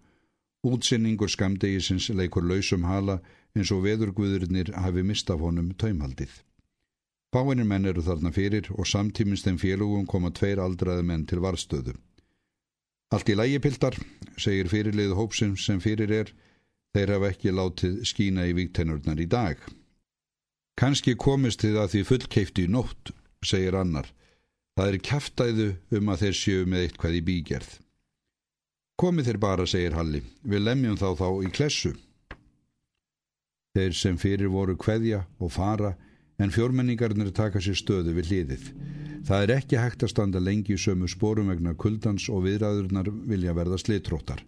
útsinningur 0.66 1.30
skamdegisins 1.30 2.10
leikur 2.10 2.44
lausum 2.44 2.84
hala 2.88 3.20
eins 3.54 3.70
og 3.70 3.84
veðurguðurnir 3.84 4.72
hafi 4.74 5.04
mistaf 5.06 5.40
honum 5.40 5.70
taumhaldið. 5.78 6.32
Fáinir 7.34 7.66
menn 7.66 7.86
eru 7.90 8.02
þarna 8.06 8.30
fyrir 8.34 8.68
og 8.74 8.86
samtímins 8.86 9.42
þeim 9.42 9.56
félugum 9.58 10.04
koma 10.06 10.30
tveir 10.30 10.60
aldraði 10.62 11.06
menn 11.06 11.24
til 11.26 11.40
varstöðu. 11.42 11.94
Allt 13.14 13.30
í 13.30 13.34
lægi 13.38 13.60
piltar, 13.62 13.96
segir 14.38 14.70
fyrirlið 14.70 15.14
hópsum 15.18 15.56
sem 15.58 15.80
fyrir 15.82 16.12
er, 16.14 16.30
þeir 16.94 17.14
hafa 17.16 17.30
ekki 17.34 17.54
látið 17.54 18.02
skína 18.06 18.46
í 18.48 18.54
víktennurnar 18.56 19.20
í 19.20 19.26
dag. 19.30 19.58
Kanski 20.78 21.14
komist 21.18 21.62
þið 21.62 21.80
að 21.82 21.90
því 21.92 22.02
fullkeifti 22.10 22.66
í 22.66 22.70
nótt, 22.70 23.12
segir 23.46 23.76
annar. 23.78 24.08
Það 24.74 24.88
er 24.90 25.02
kæftæðu 25.08 25.68
um 25.98 26.08
að 26.10 26.24
þeir 26.24 26.38
sjöu 26.38 26.64
með 26.70 26.86
eitthvað 26.86 27.18
í 27.18 27.20
bígerð. 27.28 27.68
Komið 28.98 29.28
þeir 29.28 29.38
bara, 29.42 29.66
segir 29.66 29.94
Halli, 29.98 30.22
við 30.42 30.64
lemjum 30.66 30.98
þá 30.98 31.08
þá 31.18 31.28
í 31.46 31.50
klessu. 31.54 31.92
Þeir 33.74 33.94
sem 33.98 34.18
fyrir 34.18 34.50
voru 34.54 34.76
kveðja 34.78 35.24
og 35.42 35.50
fara, 35.54 35.94
en 36.38 36.50
fjórmenningarnir 36.54 37.30
taka 37.34 37.62
sér 37.62 37.78
stöðu 37.78 38.14
við 38.14 38.30
hliðið. 38.30 38.68
Það 39.26 39.42
er 39.42 39.52
ekki 39.56 39.78
hægt 39.80 40.02
að 40.02 40.12
standa 40.12 40.42
lengi 40.42 40.74
í 40.74 40.80
sömu 40.80 41.08
spórum 41.10 41.50
vegna 41.50 41.74
kuldans 41.78 42.26
og 42.30 42.44
viðræðurnar 42.46 43.10
vilja 43.30 43.54
verða 43.56 43.78
slitróttar. 43.82 44.42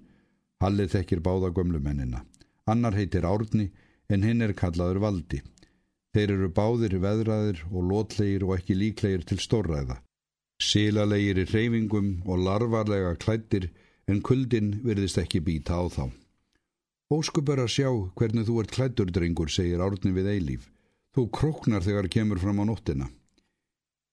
Hallið 0.63 0.95
þekkir 0.95 1.23
báða 1.23 1.53
gömlumennina. 1.55 2.23
Annar 2.67 2.97
heitir 2.99 3.23
Árni 3.23 3.69
en 4.11 4.25
hinn 4.27 4.43
er 4.43 4.55
kallaður 4.59 4.99
Valdi. 5.05 5.39
Þeir 6.15 6.33
eru 6.35 6.49
báðir 6.57 6.97
veðræðir 7.03 7.63
og 7.71 7.89
lótlegir 7.91 8.45
og 8.47 8.57
ekki 8.57 8.75
líklegir 8.75 9.27
til 9.29 9.39
stórræða. 9.43 10.01
Sílalegir 10.59 11.43
í 11.43 11.47
reyfingum 11.51 12.09
og 12.27 12.41
larvarlega 12.43 13.13
klættir 13.23 13.69
en 14.11 14.23
kuldin 14.25 14.73
virðist 14.83 15.21
ekki 15.23 15.43
býta 15.45 15.79
á 15.79 15.85
þá. 15.93 16.05
Óskupur 17.13 17.63
að 17.63 17.71
sjá 17.71 17.91
hvernig 18.19 18.49
þú 18.49 18.59
ert 18.63 18.75
klættur, 18.75 19.13
drengur, 19.15 19.53
segir 19.53 19.85
Árni 19.85 20.11
við 20.17 20.31
eilíf. 20.33 20.65
Þú 21.15 21.29
króknar 21.31 21.85
þegar 21.87 22.11
kemur 22.11 22.41
fram 22.43 22.59
á 22.59 22.65
nóttina. 22.67 23.07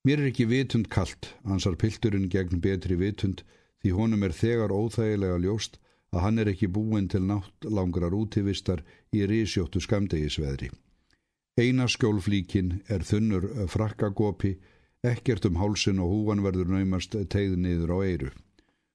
Mér 0.06 0.20
er 0.20 0.30
ekki 0.30 0.46
vitund 0.46 0.92
kallt, 0.94 1.32
ansar 1.48 1.80
pilturinn 1.80 2.30
gegn 2.30 2.62
betri 2.62 3.00
vitund, 3.00 3.42
því 3.82 3.96
honum 3.98 4.28
er 4.28 4.36
þegar 4.36 4.76
óþægilega 4.76 5.40
ljóst 5.42 5.80
að 6.14 6.22
hann 6.22 6.40
er 6.40 6.52
ekki 6.52 6.70
búin 6.70 7.10
til 7.10 7.24
nátt 7.26 7.66
langrar 7.66 8.14
útívistar 8.14 8.84
í 9.12 9.26
risjóttu 9.30 9.82
skamdegisveðri. 9.82 10.70
Eina 11.58 11.88
skjólflíkin 11.90 12.80
er 12.90 13.06
þunnur 13.06 13.50
frakkagopi, 13.70 14.56
ekkert 15.04 15.46
um 15.50 15.60
hálsin 15.62 16.00
og 16.02 16.14
húan 16.14 16.44
verður 16.46 16.72
naumast 16.74 17.18
tegð 17.34 17.58
niður 17.58 17.94
á 17.94 17.98
eiru. 18.06 18.30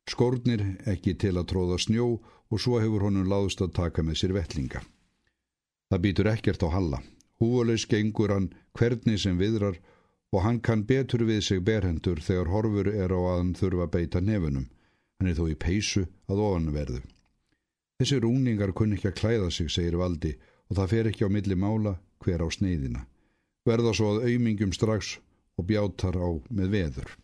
Skórnir 0.08 0.64
ekki 0.88 1.14
til 1.20 1.36
að 1.36 1.50
tróða 1.52 1.78
snjó 1.82 2.08
og 2.48 2.62
svo 2.62 2.80
hefur 2.80 3.04
honum 3.08 3.28
láðust 3.28 3.60
að 3.62 3.74
taka 3.76 4.02
með 4.02 4.22
sér 4.22 4.34
vellinga. 4.38 4.80
Það 5.90 6.02
býtur 6.06 6.30
ekkert 6.32 6.64
á 6.64 6.68
halla. 6.72 7.02
Húulegs 7.38 7.86
gengur 7.86 8.32
hann 8.32 8.50
hvernig 8.78 9.20
sem 9.20 9.38
viðrar 9.38 9.78
og 10.32 10.42
hann 10.44 10.60
kann 10.60 10.86
betur 10.88 11.24
við 11.28 11.42
sig 11.44 11.62
berhendur 11.64 12.20
þegar 12.24 12.50
horfur 12.52 12.90
er 12.90 13.12
á 13.12 13.18
að 13.18 13.36
hann 13.36 13.54
þurfa 13.58 13.86
beita 13.92 14.20
nefunum. 14.20 14.66
Hann 15.18 15.30
er 15.30 15.38
þó 15.38 15.48
í 15.50 15.56
peysu 15.58 16.04
að 16.30 16.42
ofanverðu. 16.46 17.00
Þessi 17.98 18.18
rúningar 18.22 18.74
kunni 18.78 18.98
ekki 18.98 19.10
að 19.10 19.16
klæða 19.20 19.48
sig, 19.50 19.70
segir 19.74 19.98
Valdi, 19.98 20.36
og 20.70 20.78
það 20.78 20.92
fer 20.92 21.08
ekki 21.10 21.26
á 21.26 21.34
milli 21.34 21.56
mála 21.58 21.96
hver 22.22 22.44
á 22.44 22.48
sneiðina. 22.54 23.06
Verða 23.66 23.94
svo 23.94 24.12
að 24.14 24.28
auðmingum 24.28 24.74
strax 24.76 25.16
og 25.58 25.66
bjátar 25.66 26.18
á 26.18 26.28
með 26.54 26.70
veður. 26.76 27.16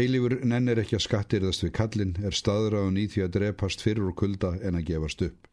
Heilífur 0.00 0.40
nennir 0.48 0.80
ekki 0.82 0.96
að 0.98 1.06
skattirðast 1.06 1.62
við 1.66 1.74
kallin, 1.76 2.16
er 2.24 2.34
staðraðun 2.34 2.98
í 2.98 3.06
því 3.12 3.26
að 3.26 3.34
drepast 3.36 3.84
fyrir 3.84 4.10
og 4.10 4.18
kulda 4.18 4.56
en 4.64 4.80
að 4.80 4.88
gefast 4.90 5.22
upp. 5.28 5.46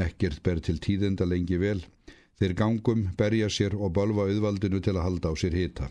Ekkert 0.00 0.40
ber 0.46 0.62
til 0.64 0.78
tíðenda 0.80 1.26
lengi 1.28 1.58
vel, 1.60 1.82
Þeir 2.40 2.54
gangum, 2.56 3.02
berja 3.20 3.50
sér 3.52 3.74
og 3.76 3.92
bölva 3.92 4.24
auðvaldinu 4.24 4.78
til 4.80 4.94
að 4.94 5.04
halda 5.04 5.28
á 5.28 5.34
sér 5.36 5.56
hita. 5.58 5.90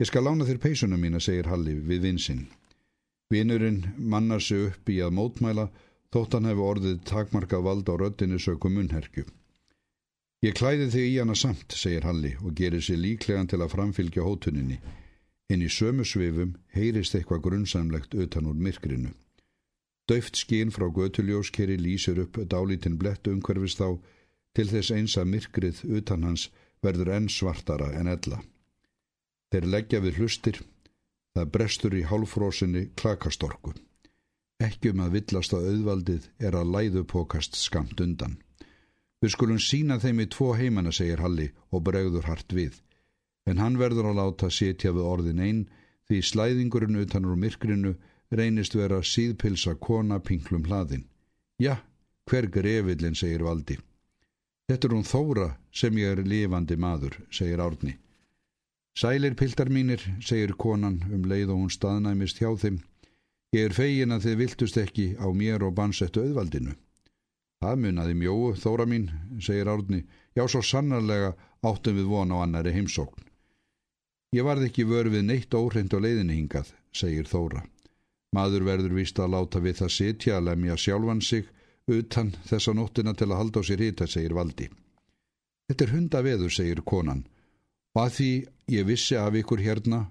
Ég 0.00 0.08
skal 0.08 0.24
lána 0.24 0.46
þér 0.48 0.60
peisunum 0.62 1.02
mína, 1.04 1.20
segir 1.20 1.50
Halli 1.50 1.74
við 1.76 2.06
vinsinn. 2.06 2.46
Vinurinn 3.30 3.82
mannar 3.98 4.40
sig 4.40 4.70
upp 4.70 4.88
í 4.88 5.00
að 5.04 5.16
mótmæla 5.18 5.66
þótt 6.14 6.36
hann 6.36 6.48
hefur 6.48 6.70
orðið 6.72 7.02
takmarkað 7.10 7.66
vald 7.66 7.90
á 7.92 7.94
röddinu 8.00 8.38
sökum 8.40 8.78
munherkju. 8.78 9.26
Ég 10.46 10.54
klæði 10.54 10.86
þig 10.94 11.06
í 11.10 11.18
hana 11.18 11.34
samt, 11.36 11.74
segir 11.74 12.06
Halli 12.08 12.36
og 12.40 12.54
gerir 12.56 12.84
sér 12.84 13.00
líklegan 13.02 13.50
til 13.50 13.60
að 13.60 13.72
framfylgja 13.74 14.24
hótuninni. 14.24 14.78
En 15.50 15.64
í 15.64 15.68
sömu 15.68 16.06
svifum 16.08 16.54
heyrist 16.76 17.16
eitthvað 17.18 17.42
grunnsamlegt 17.48 18.14
utan 18.14 18.48
úr 18.48 18.56
myrkrinu. 18.66 19.12
Döft 20.08 20.40
skín 20.40 20.72
frá 20.72 20.86
götuljóskeri 20.88 21.76
lýsir 21.76 22.20
upp 22.22 22.38
dálítinn 22.48 22.96
blett 22.96 23.28
umhverfist 23.28 23.82
á 23.84 23.92
til 24.56 24.68
þess 24.70 24.94
eins 24.94 25.18
að 25.20 25.32
myrkrið 25.34 25.82
utan 26.00 26.24
hans 26.24 26.48
verður 26.80 27.12
enn 27.16 27.28
svartara 27.28 27.90
en 27.98 28.08
ella. 28.08 28.40
Þeir 29.52 29.68
leggja 29.74 30.00
við 30.04 30.22
hlustir, 30.22 30.62
það 31.38 31.52
brestur 31.54 31.94
í 31.94 32.04
hálfrósinni 32.10 32.88
klakastorku. 32.98 33.72
Ekki 34.58 34.90
um 34.90 35.04
að 35.04 35.14
villast 35.18 35.54
að 35.54 35.70
auðvaldið 35.70 36.28
er 36.42 36.58
að 36.58 36.72
læðu 36.74 37.04
pokast 37.06 37.56
skamt 37.56 38.00
undan. 38.02 38.36
Við 39.22 39.34
skulum 39.34 39.58
sína 39.62 39.98
þeim 40.02 40.22
í 40.22 40.28
tvo 40.30 40.52
heimana, 40.58 40.92
segir 40.94 41.22
Halli 41.22 41.48
og 41.70 41.84
bregður 41.86 42.26
hart 42.26 42.54
við. 42.54 42.80
En 43.46 43.58
hann 43.62 43.78
verður 43.78 44.10
að 44.10 44.18
láta 44.18 44.50
setja 44.50 44.92
við 44.94 45.06
orðin 45.06 45.42
einn 45.42 45.62
því 46.08 46.20
slæðingurinn 46.26 47.00
utan 47.02 47.26
úr 47.26 47.38
myrkrinu 47.38 47.94
reynist 48.30 48.74
vera 48.74 49.00
síðpilsa 49.02 49.76
kona 49.80 50.18
pinklum 50.20 50.66
hlaðin. 50.66 51.06
Ja, 51.58 51.78
hver 52.28 52.50
grefillin, 52.52 53.16
segir 53.18 53.46
Valdi. 53.46 53.78
Þetta 54.68 54.88
er 54.88 54.94
hún 54.94 55.06
Þóra 55.08 55.48
sem 55.72 55.96
ég 55.98 56.12
er 56.12 56.26
lifandi 56.28 56.76
maður, 56.76 57.16
segir 57.30 57.62
Árni. 57.64 57.96
Sælir 58.98 59.36
piltar 59.38 59.68
mínir, 59.70 60.02
segir 60.18 60.56
konan 60.58 60.96
um 61.14 61.26
leið 61.30 61.52
og 61.54 61.58
hún 61.60 61.70
staðnæmist 61.70 62.40
hjá 62.42 62.48
þeim. 62.58 62.80
Ég 63.54 63.68
er 63.68 63.74
fegin 63.76 64.10
að 64.10 64.24
þið 64.24 64.40
viltust 64.40 64.78
ekki 64.82 65.04
á 65.22 65.30
mér 65.30 65.62
og 65.62 65.76
bansettu 65.76 66.24
auðvaldinu. 66.24 66.74
Það 67.62 67.78
munaði 67.84 68.16
mjóu, 68.18 68.56
Þóra 68.58 68.88
mín, 68.90 69.06
segir 69.38 69.70
Árni. 69.70 70.02
Já, 70.34 70.42
svo 70.50 70.64
sannarlega 70.66 71.30
áttum 71.62 71.94
við 71.94 72.10
von 72.10 72.34
á 72.34 72.42
annari 72.42 72.74
heimsókn. 72.74 73.22
Ég 74.34 74.50
varð 74.50 74.66
ekki 74.66 74.88
vörfið 74.90 75.24
neitt 75.30 75.54
óhrind 75.54 75.94
á 75.94 75.98
leiðinni 76.02 76.40
hingað, 76.40 76.74
segir 76.90 77.30
Þóra. 77.30 77.62
Maður 78.34 78.66
verður 78.72 78.98
vist 78.98 79.22
að 79.22 79.34
láta 79.38 79.62
við 79.62 79.78
það 79.78 79.96
sitja 80.00 80.36
að 80.40 80.50
lemja 80.50 80.74
sjálfan 80.76 81.22
sig 81.22 81.46
utan 81.86 82.34
þessa 82.50 82.74
nóttina 82.74 83.14
til 83.14 83.30
að 83.30 83.38
halda 83.44 83.62
á 83.62 83.68
sér 83.70 83.86
hita, 83.86 84.10
segir 84.10 84.34
Valdi. 84.34 84.66
Þetta 85.70 85.84
er 85.86 85.94
hundaveður, 85.94 86.50
segir 86.50 86.82
konan, 86.82 87.28
og 87.98 88.04
að 88.04 88.14
því 88.14 88.30
ég 88.70 88.86
vissi 88.86 89.16
af 89.18 89.34
ykkur 89.34 89.58
hérna 89.64 90.04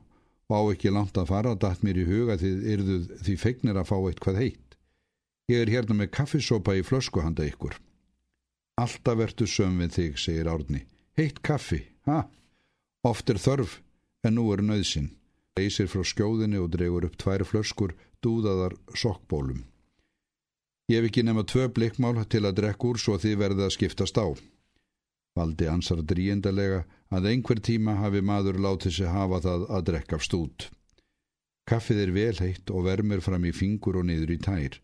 og 0.51 0.55
á 0.59 0.61
ekki 0.73 0.91
langt 0.91 1.15
að 1.15 1.29
fara 1.31 1.53
dætt 1.55 1.83
mér 1.87 2.01
í 2.01 2.07
huga 2.07 2.35
því 2.39 2.49
yrðuð 2.73 3.05
því 3.23 3.35
feignir 3.39 3.79
að 3.79 3.87
fá 3.87 3.97
eitthvað 3.99 4.39
heitt. 4.41 4.75
Ég 5.47 5.63
er 5.63 5.71
hérna 5.71 5.95
með 5.95 6.11
kaffisopa 6.17 6.75
í 6.75 6.83
flösku 6.83 7.23
handa 7.23 7.45
ykkur. 7.47 7.77
Alltaf 8.77 9.17
vertu 9.21 9.47
söm 9.47 9.79
við 9.79 9.93
þig, 9.95 10.19
segir 10.19 10.49
Árni. 10.51 10.83
Heitt 11.15 11.39
kaffi, 11.39 11.79
ha? 12.05 12.25
Oft 13.07 13.31
er 13.31 13.39
þörf, 13.39 13.79
en 14.27 14.35
nú 14.35 14.49
er 14.51 14.61
nöðsinn. 14.61 15.13
Leysir 15.55 15.87
frá 15.87 16.03
skjóðinni 16.03 16.59
og 16.59 16.69
dregur 16.75 17.07
upp 17.07 17.15
tvær 17.17 17.45
flöskur 17.47 17.95
dúðaðar 18.21 18.75
sokkbólum. 18.93 19.63
Ég 20.91 20.99
hef 20.99 21.09
ekki 21.09 21.23
nema 21.23 21.47
tvö 21.47 21.71
blikkmál 21.71 22.19
til 22.27 22.43
að 22.43 22.59
drekka 22.59 22.91
úr 22.91 22.99
svo 22.99 23.15
þið 23.15 23.39
verða 23.39 23.67
að 23.67 23.75
skiptast 23.79 24.19
á. 24.19 24.27
Valdi 25.37 25.67
ansar 25.69 26.01
dríendalega 26.01 26.85
að 27.13 27.29
einhver 27.31 27.59
tíma 27.61 27.97
hafi 28.01 28.23
maður 28.25 28.57
látið 28.63 28.95
sig 28.97 29.11
hafa 29.13 29.39
það 29.45 29.65
að 29.77 29.85
drekka 29.89 30.17
af 30.17 30.25
stút. 30.25 30.67
Kaffið 31.67 32.01
er 32.05 32.13
velheitt 32.15 32.71
og 32.71 32.85
vermir 32.87 33.21
fram 33.21 33.45
í 33.45 33.53
fingur 33.53 33.99
og 33.99 34.07
niður 34.07 34.33
í 34.33 34.39
tær. 34.41 34.77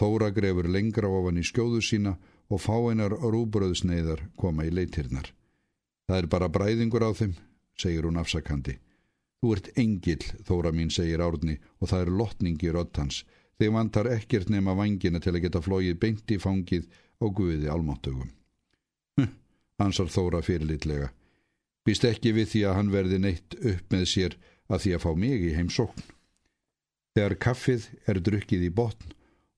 Þóra 0.00 0.30
grefur 0.36 0.68
lengra 0.68 1.08
ofan 1.08 1.38
í 1.40 1.44
skjóðu 1.46 1.80
sína 1.86 2.16
og 2.50 2.62
fáinar 2.64 3.14
rúbröðsneiðar 3.14 4.24
koma 4.36 4.66
í 4.66 4.72
leitirnar. 4.74 5.30
Það 6.08 6.18
er 6.18 6.28
bara 6.34 6.50
bræðingur 6.50 7.06
á 7.06 7.10
þeim, 7.14 7.36
segir 7.78 8.08
hún 8.08 8.18
afsakandi. 8.20 8.78
Þú 9.40 9.54
ert 9.54 9.70
engil, 9.78 10.24
Þóra 10.48 10.74
mín, 10.76 10.90
segir 10.90 11.22
Árni 11.24 11.60
og 11.78 11.92
það 11.92 12.02
er 12.04 12.12
lotningi 12.20 12.74
röttans. 12.74 13.22
Þeir 13.60 13.72
vantar 13.76 14.10
ekkert 14.10 14.50
nema 14.52 14.74
vangina 14.76 15.22
til 15.22 15.36
að 15.36 15.46
geta 15.46 15.64
flóið 15.64 15.96
beint 16.02 16.34
í 16.34 16.40
fangið 16.42 16.90
og 17.20 17.36
guði 17.38 17.70
almáttugum 17.70 18.34
ansar 19.80 20.10
Þóra 20.12 20.42
fyrirlitlega. 20.44 21.10
Býst 21.86 22.04
ekki 22.04 22.34
við 22.36 22.50
því 22.52 22.64
að 22.68 22.76
hann 22.76 22.92
verði 22.92 23.18
neitt 23.24 23.56
upp 23.56 23.94
með 23.94 24.06
sér 24.12 24.36
að 24.70 24.84
því 24.84 24.94
að 24.94 25.04
fá 25.04 25.10
mig 25.16 25.44
í 25.48 25.54
heimsókn. 25.56 26.02
Þegar 27.16 27.36
kaffið 27.42 27.86
er 28.06 28.20
drukkið 28.22 28.66
í 28.68 28.72
botn 28.74 29.14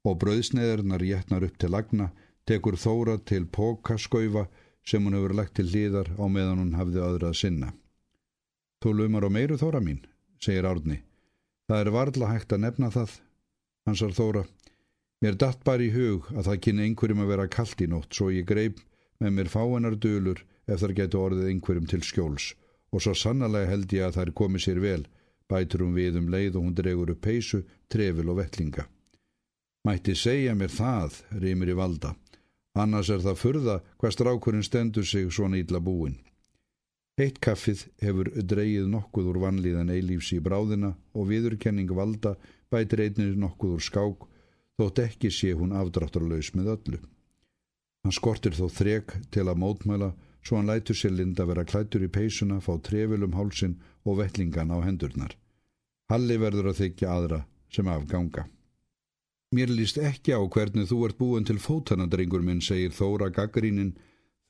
og 0.09 0.19
bröðsneðurnar 0.23 1.03
jætnar 1.05 1.47
upp 1.47 1.59
til 1.61 1.71
lagna, 1.75 2.11
tekur 2.49 2.79
Þóra 2.81 3.19
til 3.27 3.45
pókaskaufa 3.47 4.47
sem 4.87 5.05
hún 5.05 5.15
hefur 5.19 5.35
lagt 5.37 5.55
til 5.59 5.69
hlýðar 5.69 6.11
á 6.19 6.25
meðan 6.27 6.63
hún 6.63 6.79
hafði 6.79 7.03
öðra 7.03 7.31
að 7.31 7.39
sinna. 7.43 7.73
Þú 8.83 8.95
lumar 8.99 9.27
á 9.27 9.31
meiru 9.31 9.59
Þóra 9.61 9.83
mín, 9.83 10.01
segir 10.43 10.67
Árni. 10.67 11.03
Það 11.71 11.85
er 11.85 11.93
varðla 11.95 12.33
hægt 12.33 12.55
að 12.55 12.65
nefna 12.65 12.91
það, 12.91 13.13
hansar 13.87 14.17
Þóra. 14.17 14.47
Mér 15.23 15.39
datt 15.39 15.63
bara 15.63 15.85
í 15.85 15.93
hug 15.95 16.27
að 16.35 16.49
það 16.49 16.63
kynni 16.67 16.89
einhverjum 16.89 17.23
að 17.23 17.31
vera 17.31 17.51
kallt 17.53 17.85
í 17.85 17.87
nótt 17.87 18.17
svo 18.17 18.33
ég 18.35 18.49
greip 18.49 18.81
með 19.23 19.37
mér 19.39 19.53
fáinnar 19.53 19.97
dölur 20.03 20.43
ef 20.67 20.83
þar 20.83 20.97
getur 20.99 21.27
orðið 21.27 21.51
einhverjum 21.53 21.89
til 21.91 22.03
skjóls 22.07 22.53
og 22.93 23.03
svo 23.03 23.15
sannlega 23.17 23.71
held 23.71 23.93
ég 23.97 24.07
að 24.07 24.19
þær 24.19 24.33
komi 24.37 24.61
sér 24.61 24.81
vel, 24.83 25.05
bætur 25.49 25.85
hún 25.85 25.95
við 25.97 26.19
um 26.21 26.29
leið 26.33 26.59
og 26.59 26.67
hún 26.67 26.75
dregur 26.77 27.13
upp 27.15 27.23
peysu, 27.25 27.63
trefil 27.89 28.29
og 28.29 28.39
vettlinga. 28.41 28.85
Mætti 29.89 30.15
segja 30.15 30.55
mér 30.55 30.71
það, 30.71 31.17
rýmir 31.43 31.73
í 31.73 31.79
valda, 31.79 32.13
annars 32.79 33.11
er 33.11 33.25
það 33.25 33.41
furða 33.41 33.79
hvað 33.97 34.15
strákurinn 34.17 34.67
stendur 34.67 35.09
sig 35.09 35.33
svona 35.33 35.59
ítla 35.59 35.81
búin. 35.81 36.21
Eitt 37.21 37.41
kaffið 37.45 37.87
hefur 38.01 38.31
dreyið 38.33 38.87
nokkuð 38.93 39.33
úr 39.33 39.41
vanlíðan 39.43 39.91
eilífs 39.93 40.31
í 40.37 40.41
bráðina 40.41 40.95
og 41.13 41.29
viðurkenning 41.29 41.91
valda 41.97 42.37
bætir 42.73 43.03
einnir 43.05 43.35
nokkuð 43.37 43.75
úr 43.77 43.85
skák, 43.89 44.29
þótt 44.81 45.03
ekki 45.07 45.33
sé 45.33 45.53
hún 45.57 45.75
afdráttarlaus 45.77 46.53
með 46.57 46.73
öllu. 46.77 47.03
Hann 48.03 48.15
skortir 48.15 48.57
þó 48.59 48.67
þrek 48.67 49.15
til 49.31 49.47
að 49.47 49.61
mótmæla 49.63 50.11
svo 50.43 50.59
hann 50.59 50.71
lætur 50.71 50.99
sér 50.99 51.15
linda 51.15 51.47
vera 51.47 51.65
klættur 51.65 52.03
í 52.03 52.11
peysuna, 52.11 52.59
fá 52.59 52.75
trefilum 52.83 53.37
hálsin 53.39 53.79
og 54.05 54.19
vettlingan 54.19 54.75
á 54.75 54.83
hendurnar. 54.83 55.37
Halli 56.11 56.37
verður 56.43 56.73
að 56.73 56.81
þykja 56.83 57.13
aðra 57.15 57.39
sem 57.73 57.89
afganga. 57.89 58.49
Mér 59.55 59.71
líst 59.71 60.01
ekki 60.01 60.35
á 60.35 60.41
hvernig 60.43 60.89
þú 60.91 60.99
ert 61.07 61.19
búin 61.21 61.47
til 61.47 61.61
fótanadrengur 61.61 62.43
minn, 62.43 62.61
segir 62.65 62.91
Þóra 62.97 63.29
Gaggrínin 63.31 63.95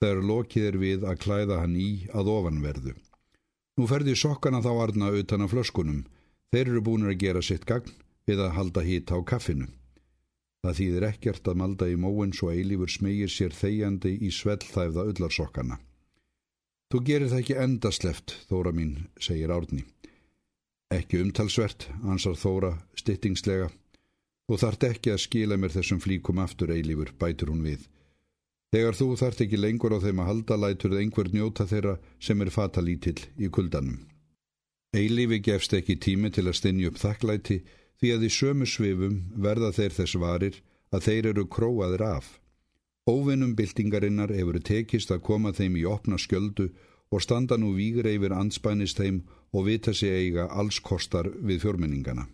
þegar 0.01 0.23
lokið 0.29 0.67
er 0.69 0.77
við 0.79 1.05
að 1.07 1.21
klæða 1.25 1.59
hann 1.61 1.75
í 1.77 2.07
að 2.15 2.31
ofanverðu. 2.33 2.95
Nú 3.77 3.87
ferði 3.89 4.15
sokkana 4.17 4.63
þá 4.63 4.71
arna 4.87 5.11
utan 5.11 5.45
að 5.45 5.53
flöskunum. 5.53 6.03
Þeir 6.53 6.67
eru 6.67 6.81
búin 6.87 7.07
að 7.09 7.19
gera 7.21 7.41
sitt 7.41 7.65
gagn 7.69 7.93
við 8.29 8.41
að 8.45 8.53
halda 8.57 8.83
hýta 8.85 9.17
á 9.17 9.19
kaffinu. 9.27 9.67
Það 10.63 10.77
þýðir 10.79 11.05
ekkert 11.09 11.47
að 11.51 11.57
malda 11.59 11.87
í 11.91 11.95
móin 11.99 12.31
svo 12.31 12.51
eilífur 12.53 12.91
smegir 12.91 13.31
sér 13.31 13.51
þegjandi 13.51 14.13
í 14.23 14.29
svellþæfða 14.31 15.03
öllarsokkana. 15.11 15.79
Þú 16.93 17.01
gerir 17.09 17.31
það 17.31 17.41
ekki 17.41 17.57
endasleft, 17.59 18.35
Þóra 18.47 18.71
mín, 18.71 18.93
segir 19.19 19.51
Árni. 19.51 19.83
Ekki 20.93 21.19
umtalsvert, 21.19 21.89
ansar 22.07 22.37
Þóra 22.39 22.77
stittingslega. 22.95 23.71
Þú 24.47 24.59
þart 24.61 24.87
ekki 24.87 25.11
að 25.11 25.23
skila 25.25 25.57
mér 25.59 25.75
þessum 25.75 25.99
flíkum 26.03 26.39
aftur 26.39 26.71
eilífur, 26.71 27.11
bætur 27.19 27.51
hún 27.51 27.65
við. 27.65 27.89
Þegar 28.73 28.95
þú 28.97 29.07
þart 29.19 29.43
ekki 29.43 29.59
lengur 29.59 29.93
á 29.93 29.99
þeim 29.99 30.23
að 30.23 30.29
halda 30.31 30.55
lætur 30.63 30.95
einhver 30.97 31.27
njóta 31.33 31.67
þeirra 31.67 31.97
sem 32.23 32.39
er 32.41 32.53
fatalítill 32.55 33.19
í 33.37 33.51
kuldanum. 33.51 33.99
Eilífi 34.95 35.41
gefst 35.43 35.75
ekki 35.75 35.99
tími 35.99 36.31
til 36.31 36.47
að 36.47 36.59
stinja 36.61 36.89
upp 36.93 37.01
þakklæti 37.01 37.59
því 38.03 38.09
að 38.11 38.23
í 38.27 38.29
sömu 38.35 38.65
svifum 38.67 39.19
verða 39.39 39.69
þeir 39.71 39.93
þess 39.95 40.19
varir 40.19 40.55
að 40.91 41.05
þeir 41.05 41.27
eru 41.29 41.45
króaðir 41.47 42.01
af. 42.03 42.25
Óvinnum 43.07 43.53
byltingarinnar 43.55 44.33
hefur 44.35 44.59
tekist 44.59 45.13
að 45.15 45.23
koma 45.23 45.53
þeim 45.55 45.77
í 45.79 45.85
opna 45.87 46.19
skjöldu 46.19 46.67
og 47.15 47.23
standa 47.23 47.55
nú 47.55 47.71
vígur 47.77 48.09
yfir 48.11 48.35
anspænist 48.35 48.99
þeim 48.99 49.23
og 49.55 49.69
vita 49.69 49.93
sig 49.95 50.11
eiga 50.11 50.49
alls 50.51 50.81
kostar 50.83 51.31
við 51.31 51.63
fjórmenningana. 51.63 52.27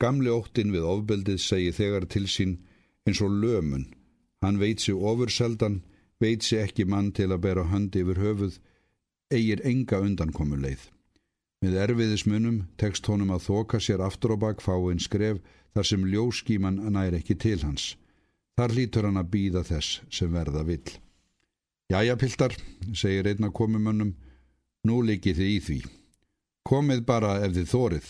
Gamli 0.00 0.32
óttin 0.32 0.72
við 0.72 0.88
ofbeldið 0.96 1.40
segi 1.44 1.72
þegar 1.76 2.08
til 2.08 2.24
sín 2.24 2.58
eins 3.04 3.20
og 3.20 3.34
lömun. 3.44 3.84
Hann 4.40 4.60
veit 4.62 4.80
sér 4.80 4.96
ofurseldan, 4.96 5.82
veit 6.22 6.40
sér 6.46 6.70
ekki 6.70 6.88
mann 6.88 7.12
til 7.12 7.28
að 7.34 7.42
bera 7.44 7.68
höndi 7.68 8.00
yfir 8.00 8.22
höfuð, 8.24 8.60
eigir 9.28 9.60
enga 9.66 10.00
undankomuleið. 10.00 10.88
Með 11.64 11.78
erfiðismunum 11.82 12.58
tekst 12.78 13.06
honum 13.10 13.32
að 13.34 13.48
þoka 13.48 13.80
sér 13.82 14.02
aftur 14.06 14.34
á 14.34 14.36
bak 14.38 14.60
fáinn 14.62 15.00
skref 15.02 15.40
þar 15.74 15.88
sem 15.90 16.04
ljóskíman 16.06 16.78
nær 16.94 17.16
ekki 17.18 17.34
til 17.34 17.58
hans. 17.64 17.96
Þar 18.58 18.74
lítur 18.74 19.08
hann 19.08 19.18
að 19.18 19.30
býða 19.32 19.64
þess 19.66 20.00
sem 20.10 20.30
verða 20.34 20.62
vill. 20.66 20.98
Jæja, 21.88 22.16
piltar, 22.20 22.54
segir 22.94 23.26
einna 23.30 23.50
komumönnum, 23.54 24.12
nú 24.86 25.00
likið 25.02 25.38
þið 25.40 25.50
í 25.50 25.58
því. 25.66 25.78
Komið 26.68 27.04
bara 27.08 27.38
ef 27.46 27.54
þið 27.56 27.70
þórið, 27.72 28.08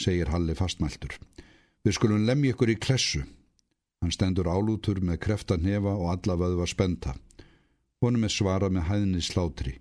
segir 0.00 0.30
Halli 0.32 0.54
fastmæltur. 0.56 1.18
Við 1.82 1.98
skulum 1.98 2.26
lemja 2.26 2.54
ykkur 2.54 2.72
í 2.72 2.78
klessu. 2.78 3.22
Hann 4.02 4.14
stendur 4.14 4.48
álútur 4.50 5.02
með 5.02 5.20
kreftan 5.26 5.66
hefa 5.66 5.94
og 5.94 6.08
alla 6.14 6.38
vöðu 6.38 6.62
var 6.62 6.70
spenta. 6.70 7.14
Honum 8.02 8.26
er 8.26 8.34
svarað 8.34 8.74
með 8.78 8.88
hæðni 8.88 9.22
slátri. 9.22 9.74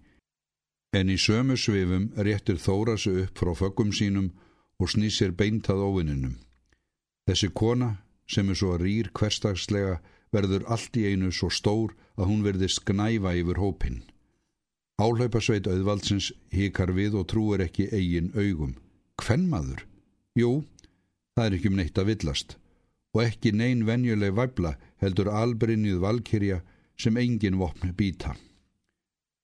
En 0.91 1.07
í 1.07 1.15
sömu 1.15 1.55
svifum 1.55 2.09
réttir 2.17 2.59
Þóra 2.59 2.97
sig 2.99 3.23
upp 3.23 3.37
frá 3.39 3.53
föggum 3.55 3.93
sínum 3.95 4.31
og 4.79 4.91
snýsir 4.91 5.31
beintað 5.31 5.83
óvinninum. 5.87 6.35
Þessi 7.29 7.51
kona, 7.55 8.01
sem 8.27 8.49
er 8.49 8.57
svo 8.59 8.75
rýr 8.79 9.11
hverstagslega, 9.15 10.01
verður 10.35 10.65
allt 10.67 10.97
í 10.99 11.05
einu 11.11 11.31
svo 11.31 11.49
stór 11.51 11.93
að 12.17 12.27
hún 12.31 12.43
verðist 12.43 12.83
gnæfa 12.87 13.35
yfir 13.39 13.61
hópin. 13.61 14.01
Áhlaupasveit 15.01 15.67
auðvaldsins 15.67 16.31
hikar 16.53 16.91
við 16.93 17.15
og 17.21 17.27
trúir 17.31 17.63
ekki 17.63 17.87
eigin 17.91 18.31
augum. 18.35 18.75
Hvenn 19.21 19.47
maður? 19.49 19.85
Jú, 20.37 20.51
það 21.35 21.45
er 21.45 21.57
ekki 21.57 21.71
um 21.71 21.79
neitt 21.79 21.97
að 21.97 22.11
villast. 22.11 22.57
Og 23.15 23.25
ekki 23.25 23.51
neyn 23.55 23.87
venjuleg 23.87 24.35
væbla 24.35 24.75
heldur 25.03 25.31
albrinnið 25.31 26.03
valkyrja 26.03 26.61
sem 26.99 27.17
engin 27.17 27.59
vopn 27.59 27.95
býta. 27.97 28.35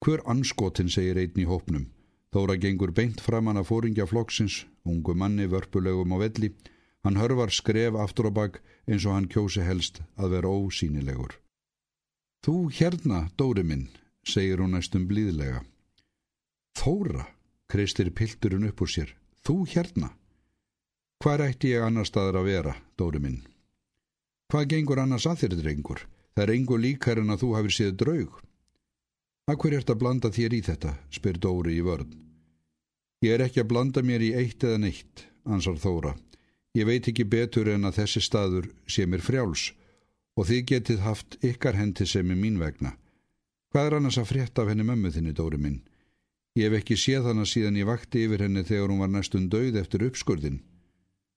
Hver 0.03 0.21
anskotin 0.29 0.89
segir 0.93 1.17
einn 1.17 1.39
í 1.41 1.45
hópnum. 1.49 1.88
Þóra 2.33 2.57
gengur 2.62 2.91
beint 2.93 3.21
framann 3.23 3.57
að 3.57 3.69
fóringja 3.71 4.05
flokksins, 4.05 4.65
ungu 4.86 5.15
manni 5.15 5.47
vörpulegum 5.49 6.13
á 6.13 6.17
velli. 6.21 6.51
Hann 7.03 7.17
hörvar 7.17 7.53
skref 7.53 7.95
aftur 7.95 8.29
á 8.29 8.31
bak 8.36 8.60
eins 8.86 9.05
og 9.07 9.15
hann 9.15 9.29
kjósi 9.31 9.63
helst 9.63 10.01
að 10.19 10.36
vera 10.36 10.51
ósýnilegur. 10.51 11.38
Þú 12.43 12.69
hérna, 12.77 13.27
Dóri 13.39 13.63
minn, 13.63 13.88
segir 14.23 14.62
hún 14.62 14.75
næstum 14.75 15.07
blíðlega. 15.10 15.63
Þóra, 16.77 17.25
kreistir 17.71 18.12
pilturinn 18.13 18.67
upp 18.69 18.83
úr 18.83 18.91
sér. 18.91 19.15
Þú 19.43 19.63
hérna? 19.73 20.12
Hvað 21.23 21.47
ætti 21.47 21.71
ég 21.73 21.83
annar 21.83 22.05
staðar 22.05 22.41
að 22.43 22.49
vera, 22.51 22.75
Dóri 22.99 23.23
minn? 23.23 23.39
Hvað 24.51 24.69
gengur 24.75 25.01
annars 25.01 25.25
að 25.25 25.41
þér, 25.41 25.55
drengur? 25.62 26.03
Það 26.36 26.43
er 26.43 26.53
engu 26.53 26.77
líkar 26.77 27.23
en 27.23 27.33
að 27.33 27.41
þú 27.41 27.49
hafið 27.57 27.73
séð 27.77 27.95
draug. 28.03 28.36
Akkur 29.47 29.71
ert 29.77 29.88
að 29.88 30.01
blanda 30.01 30.27
þér 30.27 30.57
í 30.57 30.62
þetta, 30.65 30.89
spyr 31.07 31.38
Dóri 31.39 31.77
í 31.77 31.83
vörn. 31.86 32.10
Ég 33.23 33.31
er 33.38 33.45
ekki 33.45 33.62
að 33.63 33.69
blanda 33.71 34.01
mér 34.03 34.25
í 34.25 34.33
eitt 34.36 34.63
eða 34.67 34.81
neitt, 34.83 35.23
ansar 35.47 35.77
Þóra. 35.79 36.17
Ég 36.75 36.83
veit 36.89 37.07
ekki 37.07 37.23
betur 37.23 37.69
en 37.71 37.88
að 37.88 38.01
þessi 38.01 38.21
staður 38.25 38.67
sé 38.91 39.05
mér 39.07 39.23
frjáls 39.23 39.69
og 40.38 40.49
þið 40.49 40.65
getið 40.71 40.99
haft 41.05 41.39
ykkar 41.47 41.79
hendi 41.79 42.05
sem 42.05 42.27
er 42.27 42.38
mín 42.38 42.60
vegna. 42.60 42.97
Hvað 43.71 43.88
er 43.88 43.95
annars 44.01 44.19
að 44.19 44.29
frétta 44.33 44.65
af 44.65 44.73
henni 44.73 44.83
mömmu 44.83 45.13
þinni, 45.15 45.33
Dóri 45.39 45.62
minn? 45.63 45.79
Ég 46.60 46.67
hef 46.67 46.81
ekki 46.81 46.99
séð 46.99 47.31
hana 47.31 47.47
síðan 47.47 47.79
ég 47.79 47.88
vakti 47.88 48.27
yfir 48.27 48.43
henni 48.43 48.67
þegar 48.67 48.91
hún 48.91 49.01
var 49.05 49.15
næstun 49.15 49.47
döið 49.47 49.79
eftir 49.79 50.03
uppskurðin. 50.10 50.60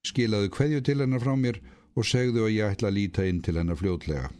Skilaðu 0.03 0.51
hverju 0.59 0.83
til 0.83 0.99
hennar 0.99 1.23
frá 1.23 1.37
mér 1.39 1.63
og 1.95 2.11
segðu 2.11 2.49
að 2.49 2.57
ég 2.59 2.75
ætla 2.75 2.91
að 2.91 2.99
líta 2.99 3.31
inn 3.31 3.43
til 3.45 3.55
hennar 3.61 3.79
fljótlega. 3.79 4.33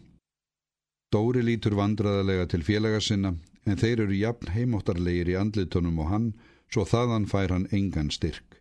Dóri 1.11 1.43
lítur 1.43 1.75
vandraðalega 1.75 2.47
til 2.53 2.63
félaga 2.63 3.01
sinna 3.03 3.35
en 3.67 3.79
þeir 3.79 4.05
eru 4.07 4.17
jafn 4.19 4.53
heimóttarlegir 4.55 5.33
í 5.33 5.39
andlitunum 5.41 5.99
og 6.05 6.11
hann 6.13 6.29
svo 6.71 6.85
þaðan 6.87 7.27
fær 7.31 7.51
hann 7.51 7.67
engan 7.75 8.13
styrk. 8.15 8.61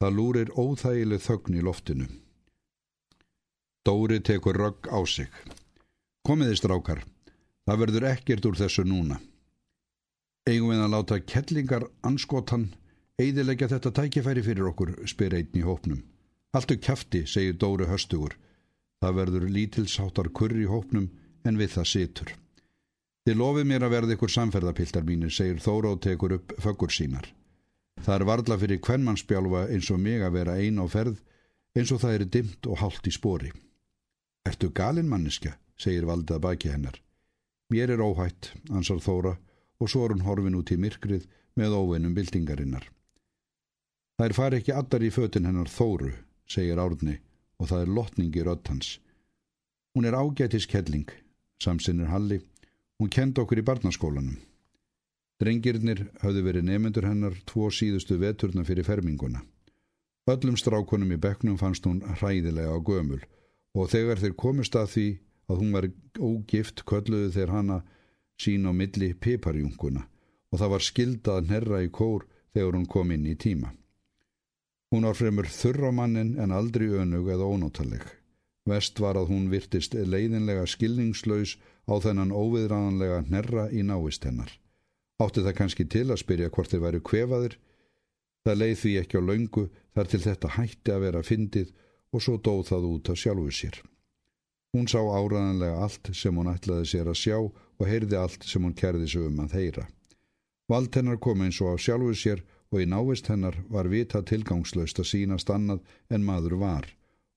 Það 0.00 0.16
lúrir 0.16 0.52
óþægileg 0.56 1.22
þögn 1.24 1.56
í 1.56 1.64
loftinu. 1.64 2.08
Dóri 3.84 4.20
tekur 4.20 4.58
rögg 4.60 4.90
á 4.92 5.00
sig. 5.08 5.32
Komiði 6.24 6.58
strákar, 6.60 7.00
það 7.64 7.80
verður 7.82 8.06
ekkert 8.10 8.48
úr 8.48 8.60
þessu 8.60 8.84
núna. 8.84 9.16
Eigum 10.48 10.72
við 10.72 10.84
að 10.84 10.92
láta 10.92 11.20
kettlingar 11.20 11.88
anskotan 12.04 12.68
eidilegja 13.20 13.70
þetta 13.72 13.92
tækifæri 13.96 14.44
fyrir 14.44 14.68
okkur, 14.68 14.92
spyr 15.08 15.36
einn 15.38 15.56
í 15.56 15.64
hópnum. 15.64 16.04
Alltu 16.56 16.76
kæfti, 16.76 17.24
segir 17.24 17.56
Dóri 17.56 17.88
höstugur. 17.88 18.36
Það 19.00 19.16
verður 19.16 19.48
lítilsáttar 19.48 20.28
kurr 20.36 20.56
í 20.60 20.68
hópnum 20.68 21.08
en 21.44 21.58
við 21.60 21.74
það 21.76 21.90
situr. 21.92 22.32
Þið 23.26 23.36
lofið 23.36 23.66
mér 23.68 23.84
að 23.84 23.94
verða 23.94 24.16
ykkur 24.16 24.32
samferðapiltar 24.32 25.04
mínir, 25.06 25.32
segir 25.32 25.60
Þóra 25.60 25.94
og 25.94 26.00
tekur 26.04 26.36
upp 26.38 26.54
föggur 26.58 26.92
sínar. 26.92 27.26
Það 28.00 28.14
er 28.16 28.26
varla 28.30 28.56
fyrir 28.60 28.80
kvennmannsbjálfa 28.80 29.66
eins 29.74 29.90
og 29.92 30.00
mig 30.00 30.22
að 30.24 30.38
vera 30.38 30.56
ein 30.56 30.80
á 30.80 30.86
ferð, 30.88 31.18
eins 31.76 31.92
og 31.92 32.00
það 32.00 32.14
er 32.16 32.24
dimt 32.36 32.66
og 32.66 32.80
hálft 32.80 33.06
í 33.06 33.12
spori. 33.12 33.52
Ertu 34.48 34.70
galin 34.72 35.08
manniska, 35.08 35.58
segir 35.76 36.08
Valdað 36.08 36.40
baki 36.46 36.72
hennar. 36.72 36.96
Mér 37.70 37.92
er 37.92 38.00
óhætt, 38.02 38.54
ansar 38.72 39.02
Þóra, 39.04 39.36
og 39.80 39.88
svo 39.88 40.06
er 40.06 40.16
hún 40.16 40.24
horfin 40.24 40.56
út 40.56 40.72
í 40.72 40.80
myrkrið 40.80 41.28
með 41.60 41.76
óveinum 41.76 42.16
bildingarinnar. 42.16 42.88
Það 44.16 44.26
er 44.26 44.36
fari 44.36 44.60
ekki 44.60 44.74
allar 44.76 45.04
í 45.04 45.12
fötin 45.12 45.46
hennar 45.48 45.70
Þóru, 45.70 46.10
segir 46.48 46.80
Árni, 46.80 47.20
og 47.60 47.68
það 47.70 47.84
er 47.84 47.92
lotningi 47.96 48.42
röttans. 48.44 48.98
Hún 49.94 50.08
er 50.08 50.16
ágætiskelling, 50.16 51.08
samsinnir 51.62 52.10
Halli. 52.10 52.40
Hún 53.00 53.12
kend 53.12 53.38
okkur 53.38 53.60
í 53.60 53.64
barnaskólanum. 53.64 54.36
Drengirnir 55.40 56.04
hafðu 56.20 56.42
verið 56.44 56.66
nefnendur 56.68 57.06
hennar 57.08 57.36
tvo 57.48 57.70
síðustu 57.72 58.18
veturna 58.20 58.64
fyrir 58.68 58.84
ferminguna. 58.84 59.40
Öllum 60.28 60.56
strákonum 60.60 61.14
í 61.16 61.20
bekknum 61.20 61.56
fannst 61.60 61.86
hún 61.88 62.02
hræðilega 62.04 62.76
á 62.76 62.78
gömul 62.84 63.22
og 63.74 63.88
þegar 63.88 64.20
þeir 64.20 64.36
komist 64.36 64.76
að 64.76 64.92
því 64.94 65.06
að 65.48 65.62
hún 65.62 65.72
var 65.74 65.88
ógift 66.20 66.84
kölluðu 66.84 67.32
þeir 67.34 67.54
hana 67.54 67.80
sín 68.40 68.68
á 68.68 68.72
milli 68.76 69.14
piparjunguna 69.14 70.04
og 70.50 70.60
það 70.60 70.72
var 70.74 70.86
skildað 70.86 71.48
nherra 71.48 71.82
í 71.86 71.88
kór 71.88 72.26
þegar 72.52 72.76
hún 72.76 72.86
kom 72.86 73.12
inn 73.14 73.26
í 73.26 73.36
tíma. 73.38 73.72
Hún 74.90 75.06
var 75.06 75.16
fremur 75.16 75.48
þurra 75.48 75.92
mannin 75.94 76.36
en 76.42 76.52
aldrei 76.52 76.88
önug 77.00 77.30
eða 77.30 77.46
ónótaleg. 77.46 78.02
Vest 78.68 79.00
var 79.00 79.16
að 79.16 79.30
hún 79.32 79.48
virtist 79.50 79.94
leiðinlega 79.94 80.66
skilningslaus 80.68 81.56
á 81.88 81.96
þennan 82.04 82.32
óviðræðanlega 82.34 83.22
nærra 83.32 83.68
í 83.72 83.82
návist 83.86 84.26
hennar. 84.28 84.52
Átti 85.20 85.44
það 85.44 85.56
kannski 85.56 85.86
til 85.88 86.08
að 86.10 86.20
spyrja 86.22 86.50
hvort 86.52 86.72
þeir 86.72 86.84
væri 86.84 87.00
kvefaðir. 87.04 87.56
Það 88.44 88.60
leið 88.60 88.76
því 88.82 88.92
ekki 89.00 89.20
á 89.20 89.22
laungu 89.24 89.64
þar 89.94 90.10
til 90.10 90.20
þetta 90.26 90.52
hætti 90.56 90.92
að 90.94 91.02
vera 91.06 91.24
fyndið 91.24 91.72
og 92.12 92.24
svo 92.24 92.36
dóð 92.36 92.62
það 92.70 92.86
út 92.90 93.10
af 93.12 93.20
sjálfu 93.20 93.50
sér. 93.52 93.80
Hún 94.76 94.86
sá 94.86 95.00
áræðanlega 95.00 95.82
allt 95.82 96.12
sem 96.14 96.36
hún 96.36 96.52
ætlaði 96.52 96.86
sér 96.92 97.10
að 97.10 97.20
sjá 97.20 97.36
og 97.40 97.84
heyrði 97.88 98.16
allt 98.20 98.46
sem 98.46 98.62
hún 98.62 98.76
kerði 98.76 99.08
sig 99.10 99.26
um 99.26 99.42
að 99.42 99.56
heyra. 99.58 99.88
Vald 100.70 100.94
hennar 100.94 101.18
kom 101.18 101.42
eins 101.42 101.58
og 101.64 101.74
á 101.74 101.76
sjálfu 101.80 102.14
sér 102.14 102.44
og 102.70 102.84
í 102.84 102.86
návist 102.86 103.26
hennar 103.26 103.56
var 103.68 103.90
vita 103.90 104.22
tilgangslöst 104.22 105.02
að 105.02 105.10
sínast 105.10 105.50
annað 105.50 105.82
en 106.08 106.24
maður 106.24 106.60
var 106.60 106.86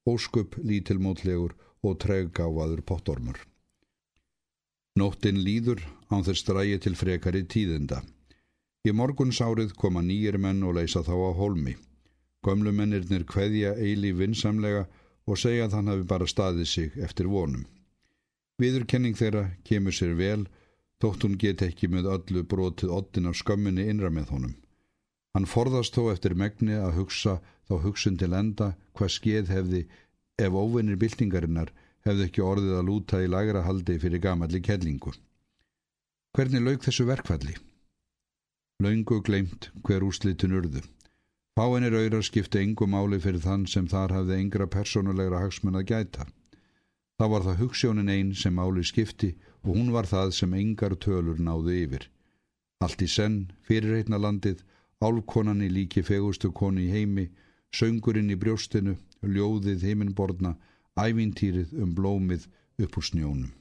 óskup 0.09 0.57
lítilmótlegur 0.63 1.55
og 1.83 1.99
treggáfaður 2.03 2.81
pottormur. 2.87 3.37
Nóttin 4.99 5.39
líður 5.41 5.81
án 6.11 6.25
þess 6.25 6.45
drægi 6.47 6.79
til 6.85 6.95
frekari 6.95 7.43
tíðenda. 7.49 8.03
Í 8.83 8.91
morgunsárið 8.91 9.73
koma 9.79 10.03
nýjir 10.03 10.37
menn 10.37 10.63
og 10.67 10.75
leysa 10.77 11.01
þá 11.07 11.13
á 11.15 11.31
holmi. 11.39 11.77
Gömlumennirnir 12.43 13.23
kveðja 13.25 13.73
eili 13.79 14.11
vinsamlega 14.13 14.83
og 15.25 15.39
segja 15.39 15.69
að 15.69 15.77
hann 15.77 15.91
hafi 15.91 16.05
bara 16.07 16.27
staðið 16.27 16.67
sig 16.67 16.97
eftir 16.99 17.29
vonum. 17.31 17.63
Viðurkenning 18.59 19.15
þeirra 19.17 19.45
kemur 19.65 19.95
sér 19.95 20.13
vel, 20.19 20.43
þótt 21.01 21.23
hún 21.25 21.39
get 21.39 21.63
ekki 21.65 21.89
með 21.89 22.11
öllu 22.15 22.43
brotið 22.43 22.91
ottin 22.99 23.31
af 23.31 23.39
skömminni 23.39 23.87
innra 23.89 24.11
með 24.13 24.35
honum. 24.35 24.53
Hann 25.33 25.49
forðast 25.49 25.95
þó 25.97 26.11
eftir 26.11 26.35
megni 26.37 26.75
að 26.77 26.97
hugsa 26.99 27.39
þá 27.69 27.75
hugsun 27.85 28.17
til 28.21 28.33
enda 28.37 28.73
hvað 28.97 29.13
skeið 29.15 29.53
hefði 29.55 29.81
ef 30.45 30.53
óvinnir 30.53 30.99
byltingarinnar 31.01 31.71
hefði 32.05 32.27
ekki 32.27 32.43
orðið 32.45 32.75
að 32.79 32.87
lúta 32.89 33.21
í 33.23 33.29
lagra 33.31 33.63
haldi 33.65 33.95
fyrir 34.01 34.21
gamalli 34.21 34.61
kellingu. 34.61 35.13
Hvernig 36.37 36.65
laug 36.65 36.83
þessu 36.85 37.05
verkfalli? 37.09 37.55
Laungu 38.83 39.21
gleimt 39.25 39.69
hver 39.85 40.05
úrslitin 40.05 40.55
urðu. 40.57 40.81
Fáinir 41.57 41.93
auðrar 41.93 42.25
skipti 42.25 42.61
engu 42.61 42.87
máli 42.89 43.19
fyrir 43.21 43.43
þann 43.43 43.67
sem 43.69 43.87
þar 43.89 44.15
hafði 44.17 44.39
engra 44.41 44.67
personulegra 44.75 45.41
hagsmun 45.43 45.77
að 45.77 45.89
gæta. 45.91 46.25
Það 47.21 47.31
var 47.33 47.45
það 47.47 47.59
hugssjónin 47.61 48.09
einn 48.09 48.31
sem 48.33 48.55
máli 48.57 48.83
skipti 48.83 49.35
og 49.61 49.77
hún 49.77 49.91
var 49.93 50.09
það 50.09 50.33
sem 50.39 50.55
engar 50.57 50.95
tölur 50.97 51.37
náðu 51.39 51.77
yfir. 51.77 52.07
Allt 52.83 53.05
í 53.05 53.07
senn, 53.07 53.53
fyrir 53.61 53.99
einna 53.99 54.17
landið, 54.17 54.63
álkonan 55.03 55.63
í 55.65 55.69
líki 55.69 56.03
fegustu 56.07 56.51
konu 56.55 56.81
í 56.83 56.91
heimi, 56.93 57.27
söngurinn 57.75 58.31
í 58.31 58.37
brjóstinu, 58.39 58.95
ljóðið 59.23 59.83
heiminborna, 59.87 60.55
ævintýrið 60.99 61.75
um 61.83 61.91
blómið 61.97 62.47
upp 62.83 62.97
úr 62.97 63.09
snjónum. 63.09 63.51